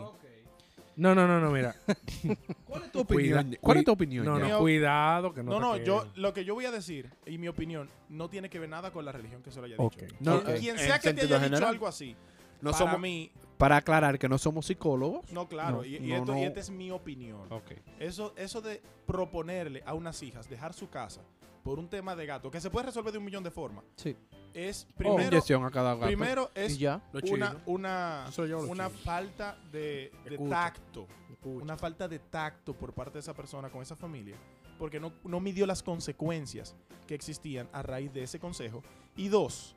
[0.96, 1.74] No, no, no, no, mira.
[2.66, 3.44] ¿Cuál es tu opinión?
[3.48, 4.24] Cuida- ¿Cuál es tu opinión?
[4.24, 4.48] No, ya?
[4.50, 7.38] no, cuidado que no No, te no, yo lo que yo voy a decir y
[7.38, 10.06] mi opinión no tiene que ver nada con la religión que se lo haya dicho.
[10.20, 11.64] No, Quien- eh, en sea que te haya dicho general.
[11.70, 12.14] algo así,
[12.60, 15.30] No para somos, mí, para aclarar que no somos psicólogos.
[15.32, 17.42] no, claro, No, y, y no, esto, y esta es mi opinión.
[17.52, 17.72] Ok.
[18.00, 21.20] Eso, eso de proponerle a unas hijas dejar su casa
[21.62, 24.16] por un tema de gato, que se puede resolver de un millón de formas, Sí.
[24.54, 26.06] es O primero, inyección a cada gato.
[26.06, 27.02] primero es ya.
[27.30, 30.50] Una, una, falta de, de Escucha.
[30.50, 31.06] tacto.
[31.44, 34.36] Una falta de tacto por parte de esa persona con esa familia,
[34.78, 36.74] porque no, no midió las consecuencias
[37.06, 38.82] que existían a raíz de ese consejo.
[39.16, 39.76] Y dos,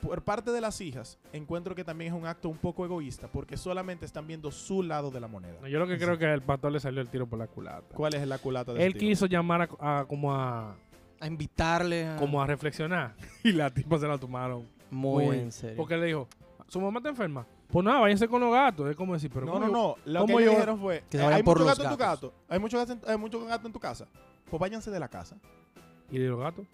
[0.00, 3.56] por parte de las hijas, encuentro que también es un acto un poco egoísta, porque
[3.56, 5.68] solamente están viendo su lado de la moneda.
[5.68, 7.94] Yo lo que creo que al pastor le salió el tiro por la culata.
[7.94, 10.74] ¿Cuál es la culata de Él ese quiso llamar a, a- como a
[11.20, 12.16] A invitarle a...
[12.16, 14.66] como a reflexionar y la tipa se la tomaron.
[14.90, 15.76] Muy Muy- en serio.
[15.76, 16.28] Porque le dijo,
[16.68, 17.46] su mamá está enferma.
[17.68, 18.88] Pues nada, váyanse con los gatos.
[18.88, 19.96] Es como decir, pero No, ¿cómo no, yo- no.
[20.12, 22.30] Lo cómo que ellos dijeron fue: Que hay por mucho los gato en tu gatos.
[22.30, 22.34] gato.
[22.48, 24.06] Hay mucho gato, en, hay mucho gato en tu casa.
[24.48, 25.36] Pues váyanse de la casa.
[26.10, 26.66] ¿Y de los gatos?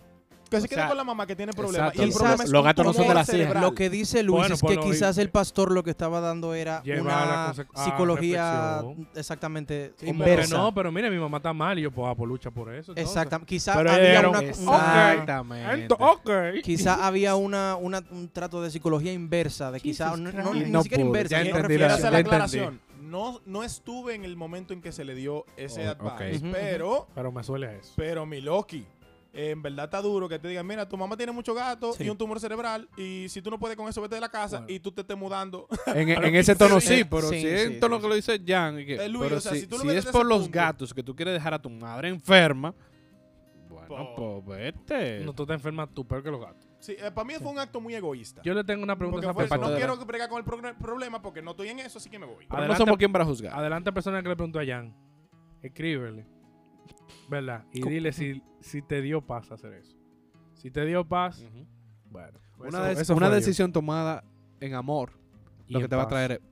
[0.54, 1.88] Que se O queden sea, con la mamá que tiene problemas.
[1.88, 2.00] exacto.
[2.00, 3.36] Y el Quizás problema es los gatos no son de las hijas.
[3.38, 3.62] cerebral.
[3.62, 5.90] Lo que dice Luis Bueno, es que pues no, quizás y- el pastor lo que
[5.90, 9.08] estaba dando era una psicología reflexión.
[9.14, 10.56] exactamente Sí, inversa.
[10.56, 12.92] no, pero mire, mi mamá está mal y yo, pues, ah, pues lucha por eso.
[12.92, 13.04] entonces.
[13.04, 13.48] Exactamente.
[13.48, 14.44] Quizás había una, "Ok".
[14.60, 15.88] una- Exactamente.
[15.88, 16.62] Ento- ok.
[16.62, 21.02] quizá había una, una- un trato de psicología inversa, de quizás no, ni No siquiera
[21.02, 22.80] pude, inversa, ya entendí la- la aclaración.
[23.02, 27.06] No, no estuve en el momento en que se le dio ese Oh, advice, pero,
[27.14, 27.92] Pero me suele a eso.
[27.96, 28.86] pero mi Loki,
[29.36, 32.04] en verdad está duro que te digan, mira, tu mamá tiene mucho gato Sí.
[32.04, 34.58] y un tumor cerebral y si tú no puedes con eso, vete de la casa
[34.60, 34.72] Bueno.
[34.72, 35.66] y tú te estés mudando.
[35.86, 38.08] En, en ese tono Sí, sí, pero sí, si es sí, en tono sí, que
[38.08, 39.88] lo dice Jan, y que- Eh, Luis, pero o sea, si, si tú lo si
[39.88, 40.54] ves es por los punto.
[40.56, 42.74] gatos que tú quieres dejar a tu madre enferma,
[43.68, 45.20] bueno, Po- pues vete.
[45.24, 46.64] No, tú te enfermas tú peor que los gatos.
[46.78, 48.40] Sí, eh, para mí fue un acto muy egoísta.
[48.44, 51.20] Yo le tengo una pregunta Porque a fue, no de quiero bregar con el problema
[51.20, 52.44] porque no estoy en eso, así que me voy.
[52.46, 52.78] Pero no Adelante.
[52.78, 53.52] somos quien para juzgar.
[53.58, 54.94] Adelante, persona que le preguntó a Jan.
[55.62, 56.26] Escríbele.
[57.28, 57.64] ¿Verdad?
[57.72, 59.96] Y dile si, si te dio paz hacer eso.
[60.54, 61.44] Si te dio paz,
[62.10, 62.38] bueno.
[62.58, 64.24] Una, eso- des- eso una decisión tomada
[64.60, 65.12] en amor,
[65.66, 66.12] Y lo que te va a paz.
[66.14, 66.42] traer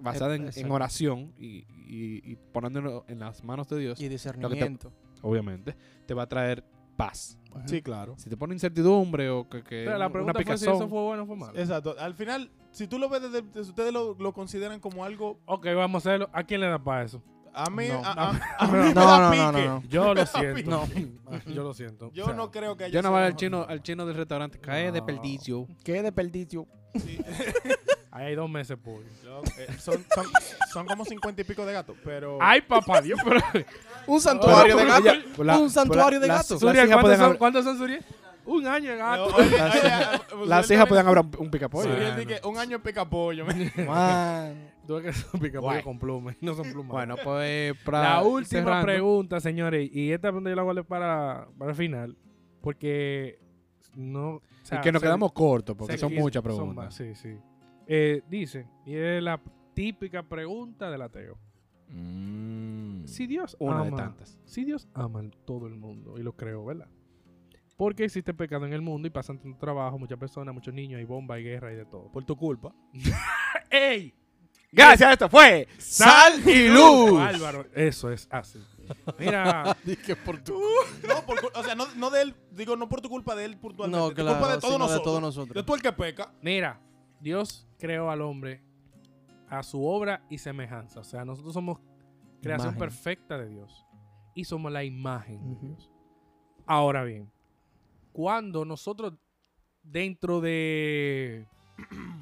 [0.00, 4.92] basada en, oración y, y, y poniéndolo en las manos de Dios, Y discernimiento.
[5.22, 5.74] obviamente,
[6.06, 6.64] te va a traer
[6.96, 7.36] paz.
[7.66, 8.14] Sí, claro.
[8.18, 11.02] Si te pone incertidumbre o que, que Pero la una pregunta fue si eso fue
[11.02, 11.58] bueno o fue malo.
[11.58, 11.96] Exacto.
[11.98, 15.66] Al final, si tú lo ves desde, desde- ustedes lo, lo consideran como algo Ok,
[15.74, 16.30] vamos a hacerlo.
[16.32, 17.22] ¿A quién le da para eso?
[17.64, 18.02] A mí, No.
[18.04, 19.42] a, a- a No, me no, da no, pique.
[19.42, 19.82] no, no, no.
[19.88, 20.70] Yo lo siento.
[20.70, 20.88] No.
[21.46, 22.10] Yo lo siento.
[22.12, 24.16] Yo O sea, no creo que haya yo no voy al chino, al chino del
[24.16, 25.66] restaurante, cae de perdicio.
[25.84, 26.66] ¿Qué desperdicio?
[26.94, 27.18] Sí.
[28.10, 29.04] Ahí hay dos meses, pollo.
[29.58, 30.24] Eh, son, son,
[30.72, 33.40] son como cincuenta y pico de gatos, pero Ay, papá Dios, pero.
[34.06, 35.08] Un santuario de gato.
[35.10, 36.50] Ella- la- Un santuario de gatos.
[36.50, 38.02] las Suriel, hijas ¿cuántos cuántos son Suriel?
[38.46, 39.28] Un año de gato.
[40.46, 41.90] Las- hijas pueden tiene- abrir un picapollo.
[41.92, 43.44] Suriel que un año en picapollo.
[43.86, 44.70] Man.
[44.88, 46.34] Tú ves que son picapollo con plumas.
[46.40, 46.90] No son plumas.
[46.92, 49.90] Bueno, pues para la última cerrando, pregunta, señores.
[49.92, 52.16] Y esta pregunta yo la guardé para, para el final.
[52.62, 53.38] Porque
[53.94, 54.36] no.
[54.36, 56.84] o sea, y que nos quedamos cortos porque son muchas son preguntas.
[56.86, 57.36] más, sí, sí.
[57.86, 59.38] Eh, dice, y es la
[59.74, 61.38] típica pregunta del ateo.
[61.88, 63.04] Mm.
[63.04, 64.38] Si Dios Una de tantas.
[64.46, 66.88] si Dios ama a todo el mundo, y lo creo, ¿verdad?
[67.76, 71.04] Porque existe pecado en el mundo y pasan tanto trabajo, muchas personas, muchos niños, hay
[71.04, 72.10] bomba, hay guerra y de todo.
[72.10, 72.74] Por tu culpa.
[73.70, 74.14] ¡Ey!
[74.70, 77.18] Gracias, esto fue Sal y Luz.
[77.20, 78.62] Álvaro, eso es así.
[79.18, 80.54] Mira, Dije por tu.
[81.08, 83.44] No, por, cul- o sea, no, no de él, digo, no por tu culpa de
[83.46, 83.98] él puntualmente.
[83.98, 84.38] No, por claro.
[84.38, 85.00] culpa de todos sino nosotros.
[85.00, 85.54] de todos nosotros.
[85.54, 86.32] De tú el que peca.
[86.42, 86.80] mira,
[87.20, 88.62] Dios creó al hombre
[89.48, 91.00] a su obra y semejanza.
[91.00, 91.78] O sea, nosotros somos
[92.42, 92.78] creación Imagen.
[92.78, 93.86] perfecta de Dios
[94.34, 95.66] y somos la imagen de Ujú.
[95.68, 95.90] Dios.
[96.66, 97.30] Ahora bien,
[98.12, 99.14] cuando nosotros
[99.82, 101.46] dentro de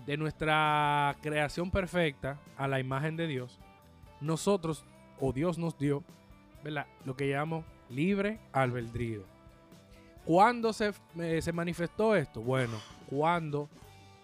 [0.07, 3.59] de nuestra creación perfecta a la imagen de Dios,
[4.21, 4.85] nosotros
[5.21, 6.03] o Dios nos dio,
[6.63, 6.87] ¿verdad?
[7.05, 9.23] Lo que llamamos libre albedrío.
[10.25, 12.41] ¿Cuándo se, eh, se manifestó esto?
[12.41, 12.79] Bueno,
[13.09, 13.69] cuando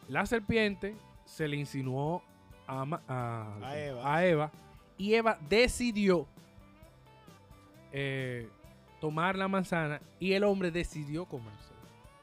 [0.09, 2.23] la serpiente se le insinuó
[2.67, 4.15] a, Ma- a- A Eva.
[4.17, 4.51] a Eva
[4.99, 6.27] y Eva decidió
[7.93, 8.49] eh,
[9.01, 11.72] tomar la manzana y el hombre decidió comerse.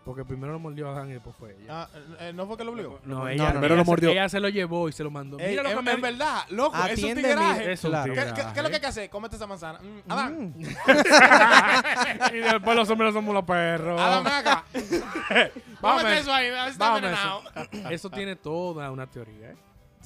[0.10, 1.84] Porque primero lo mordió a Adán y después fue ella.
[1.84, 1.88] Ah,
[2.20, 3.00] eh, ¿No fue que lo obligó?
[3.06, 4.10] No, ella, no, primero ella lo se- mordió.
[4.10, 5.38] ella se lo llevó y se lo mandó.
[5.38, 7.22] Ey, Mira lo en, que me en verdad, loco, es un Atiéndeme.
[7.22, 7.72] tigueraje.
[7.74, 8.04] Es un Claro.
[8.06, 8.42] ¿Qué, tigreaje.
[8.42, 9.10] qué- qué es lo que hay que hacer?
[9.12, 9.80] Cómete esa manzana.
[9.80, 10.64] Mm, Adán, Mm.
[12.34, 14.02] y después los hombres somos los perros.
[14.02, 14.64] Adán, ven acá.
[15.82, 17.44] Vamos, Cómete eso ahí, a ver si está vamos, envenenado.
[17.72, 17.90] eso.
[17.92, 19.52] Eso tiene toda una teoría.
[19.52, 19.56] ¿eh?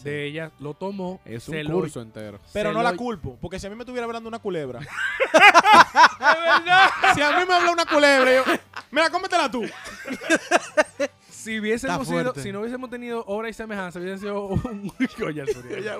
[0.03, 1.19] De ella lo tomó.
[1.25, 2.39] Es un lo- curso entero.
[2.53, 4.79] Pero se no lo- la culpo, porque si a mí me estuviera hablando una culebra.
[7.15, 8.43] si a mí me habla una culebra, yo,
[8.91, 9.63] mira, cómetela tú.
[11.29, 14.91] Si hubiésemos sido, si no hubiésemos tenido obra y semejanza, hubiese sido un.
[15.25, 15.91] Oye, el Suriel.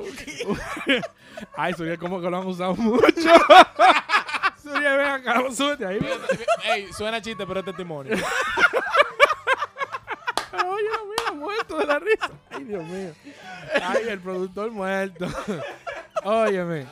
[1.58, 3.06] Ay, Suriel, como que lo han usado mucho.
[4.62, 6.00] Suriel, ven acá, súbete ahí.
[6.66, 8.14] Ey, suena chiste, pero es testimonio.
[10.54, 10.90] Oye,
[11.44, 12.30] muerto de la risa.
[12.50, 13.12] Ay, Dios mío.
[13.82, 15.28] Ay, el productor muerto.
[16.24, 16.86] Óyeme.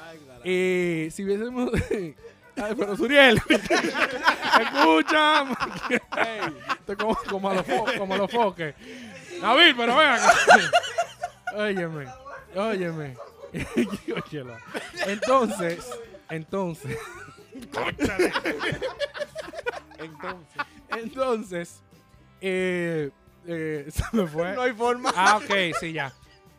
[0.44, 1.72] Y si hubiésemos.
[2.58, 3.42] Ay, pero Suriel.
[4.60, 5.46] Escucha.
[6.98, 8.76] Como, como a los fo- como a los foques.
[9.42, 10.34] David, pero ven acá.
[11.56, 12.08] Óyeme.
[12.56, 13.16] Óyeme.
[15.08, 15.90] Entonces.
[16.30, 16.98] Entonces.
[19.98, 20.58] Entonces.
[20.90, 21.82] Entonces.
[22.42, 23.12] Eh,
[23.46, 24.54] eh, se me fue.
[24.54, 25.12] No hay forma.
[25.16, 26.14] Ah, ok, sí, ya.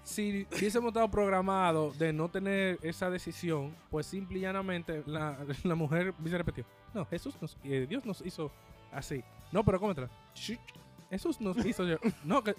[0.05, 5.75] Si hubiésemos estado programados de no tener esa decisión, pues simple y llanamente la, la
[5.77, 8.51] mujer hubiese repetido, no, Jesús nos, eh, Dios nos hizo
[8.91, 9.23] así.
[9.53, 10.11] No, pero cómetela.
[11.11, 11.99] Jesús nos hizo yo.
[12.25, 12.55] No, que,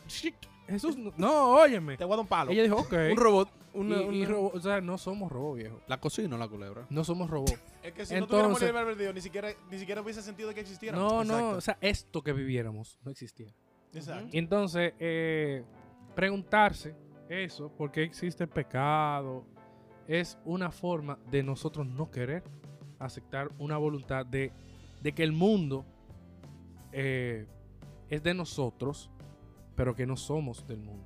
[0.67, 1.97] Jesús, no, no, óyeme.
[1.97, 2.51] Te voy a dar un palo.
[2.51, 2.93] Ella dijo, ok.
[3.11, 3.49] Un robot.
[3.73, 5.81] Y- Una, y una- robo- o sea, no somos robots, viejo.
[5.87, 6.85] La cocina o la culebra.
[6.91, 7.59] No somos robots.
[7.81, 10.59] Es que si no tuviéramos Entonces- libre albedrío, ni siquiera, ni siquiera hubiese sentido que
[10.61, 10.95] existiera.
[10.95, 11.57] No, no, Exacto.
[11.57, 13.51] o sea, esto que viviéramos no existía.
[13.93, 14.29] Exacto.
[14.31, 15.63] Y entonces, eh,
[16.15, 16.95] preguntarse
[17.29, 19.45] eso, ¿por qué existe el pecado?
[20.07, 22.43] Es una forma de nosotros no querer
[22.99, 24.51] aceptar una voluntad de,
[25.01, 25.85] de que el mundo
[26.91, 27.45] eh,
[28.09, 29.09] es de nosotros,
[29.75, 31.03] pero que no somos del mundo.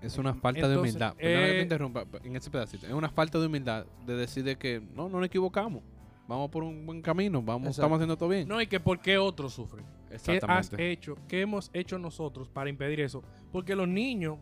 [0.00, 1.14] Es una falta de humildad.
[1.14, 2.86] Que te eh, interrumpa en ese pedacito.
[2.86, 5.82] Es una falta de humildad de decir de que no, no nos equivocamos.
[6.26, 7.42] Vamos por un buen camino.
[7.42, 7.82] Vamos, Exacto.
[7.82, 8.48] estamos haciendo todo bien.
[8.48, 9.84] No, y que por qué otros sufren.
[10.24, 11.16] ¿Qué has hecho?
[11.28, 13.22] ¿Qué hemos hecho nosotros para impedir eso?
[13.52, 14.38] Porque los niños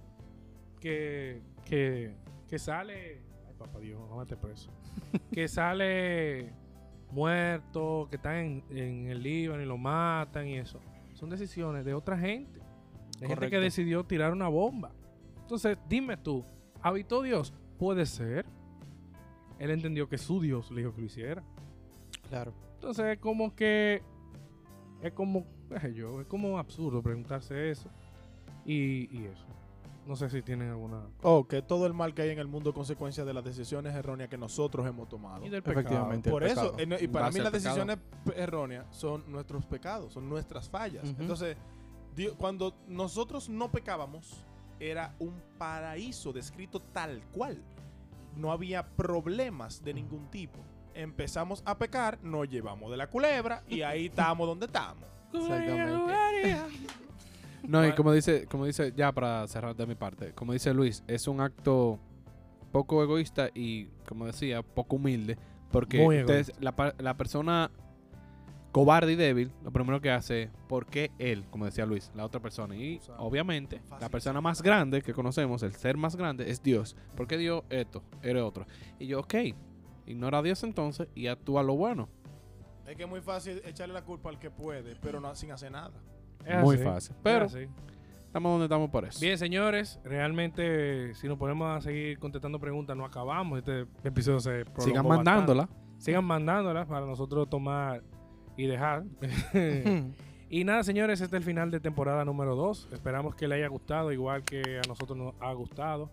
[0.81, 2.15] que, que,
[2.49, 3.21] que sale...
[3.47, 4.71] Ay, papá Dios, no mete preso.
[5.33, 6.53] que sale
[7.11, 10.81] muerto, que están en, en el Líbano y lo matan y eso.
[11.15, 12.61] Son decisiones de otra gente.
[13.21, 14.93] De gente que decidió tirar una bomba.
[15.41, 16.45] Entonces, dime tú,
[16.81, 17.53] ¿habitó Dios?
[17.79, 18.47] Puede ser.
[19.59, 21.43] Él entendió que su Dios le dijo que lo hiciera.
[22.29, 22.55] Claro.
[22.75, 24.03] Entonces es como que
[25.03, 25.47] es como
[25.95, 27.89] yo, es como absurdo preguntarse eso
[28.65, 29.45] y, y eso.
[30.07, 32.71] No sé si tienen alguna O que todo el mal que hay en el mundo
[32.71, 35.45] es consecuencia de las decisiones erróneas que nosotros hemos tomado.
[35.45, 35.81] y del pecado.
[35.81, 36.31] Efectivamente.
[36.31, 36.97] Por eso, pecado.
[36.97, 37.99] en- y para mí las decisiones
[38.35, 41.05] erróneas son nuestros pecados, son nuestras fallas.
[41.19, 41.59] Entonces,
[42.17, 44.45] Dios- cuando nosotros no pecábamos,
[44.81, 47.63] era un paraíso descrito tal cual.
[48.35, 50.59] No había problemas de ningún tipo.
[50.95, 54.07] Empezamos a pecar, nos llevamos de la culebra y ahí
[54.37, 55.05] estamos donde estamos.
[55.33, 56.57] Exactamente.
[57.67, 61.03] No, y como dice, como dice, ya para cerrar de mi parte, como dice Luis,
[61.07, 61.99] es un acto
[62.73, 65.37] poco egoísta y, como decía, poco humilde
[65.71, 67.71] Porque Muy ustedes- la, la persona
[68.73, 71.45] cobarde y débil, lo primero que hace es, ¿por qué él?
[71.51, 72.75] Como decía Luis, la otra persona.
[72.75, 76.97] Y obviamente, la persona más grande que conocemos, el ser más grande, es Dios.
[77.17, 78.03] ¿Por qué Dios esto?
[78.23, 78.67] Eres otro.
[78.99, 79.35] Y yo, ok,
[80.07, 82.09] ignora a Dios entonces y actúa lo bueno.
[82.89, 85.71] Es que es muy fácil echarle la culpa al que puede, pero no sin hacer
[85.71, 85.93] nada.
[86.45, 87.17] Es Muy así, fácil.
[87.23, 89.21] Pero estamos donde estamos por eso.
[89.21, 93.59] Bien, señores, realmente si nos ponemos a seguir contestando preguntas no acabamos.
[93.59, 95.09] Este episodio se Sigan bastante.
[95.09, 95.69] mandándola.
[95.99, 98.03] Sigan mandándolas para nosotros tomar
[98.57, 99.05] y dejar.
[100.49, 102.89] y nada, señores, este es el final de temporada número 2.
[102.93, 106.11] Esperamos que le haya gustado, igual que a nosotros nos ha gustado.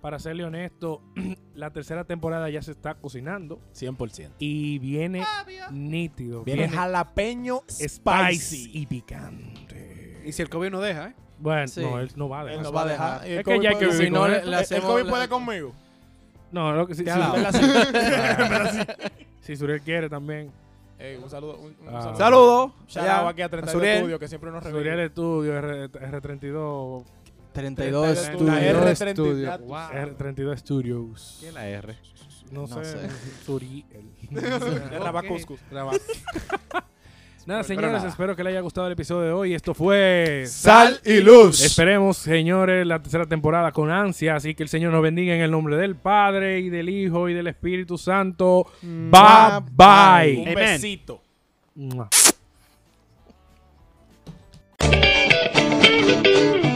[0.00, 1.02] Para serle honesto,
[1.54, 4.30] la tercera temporada ya se está cocinando 100%.
[4.38, 5.24] y viene
[5.72, 6.44] nítido.
[6.44, 7.88] Viene Viene, jalapeño spicy
[8.38, 8.70] spicy.
[8.78, 10.22] y picante.
[10.24, 11.14] Y si el COVID no deja, ¿eh?
[11.40, 11.80] Bueno, Sí.
[11.80, 12.58] no, él no va a dejar.
[12.58, 13.26] Él no va a dejar.
[13.26, 15.72] Es que ya hay que vivir Si no, con El COVID la- puede conmigo.
[16.52, 17.36] No, lo que si, Te si- ha dado.
[19.40, 20.50] si Suriel quiere también.
[20.98, 21.58] Ey, un saludo.
[21.58, 22.12] Un, un Ah.
[22.16, 22.74] saludo.
[22.88, 23.98] Shout out aquí a 32 Suriel.
[23.98, 25.04] Studio, que siempre nos Suriel revive.
[25.06, 27.04] Estudio, R, R32,
[27.62, 28.56] 32 La estudios.
[28.56, 29.06] R30.
[29.08, 29.46] Estudio.
[29.46, 29.76] ya tú Wow.
[29.78, 30.08] sabes.
[30.18, 31.38] R32 Studios.
[31.40, 31.96] ¿Qué es la R?
[32.52, 32.84] No, No sé.
[32.84, 33.08] sé.
[33.44, 33.84] Suriel.
[35.00, 35.60] Rabacuscus.
[37.46, 38.08] Nada, señores, nada.
[38.10, 39.54] espero que les haya gustado el episodio de hoy.
[39.54, 41.62] Esto fue Sal y luz.
[41.62, 44.36] Esperemos, señores, la tercera temporada con ansia.
[44.36, 47.32] Así que el Señor nos bendiga en el nombre del Padre y del Hijo y
[47.32, 48.66] del Espíritu Santo.
[48.82, 50.36] Bye bye.
[50.42, 50.54] Un Amen.
[50.54, 51.22] besito.
[51.74, 52.10] Mua.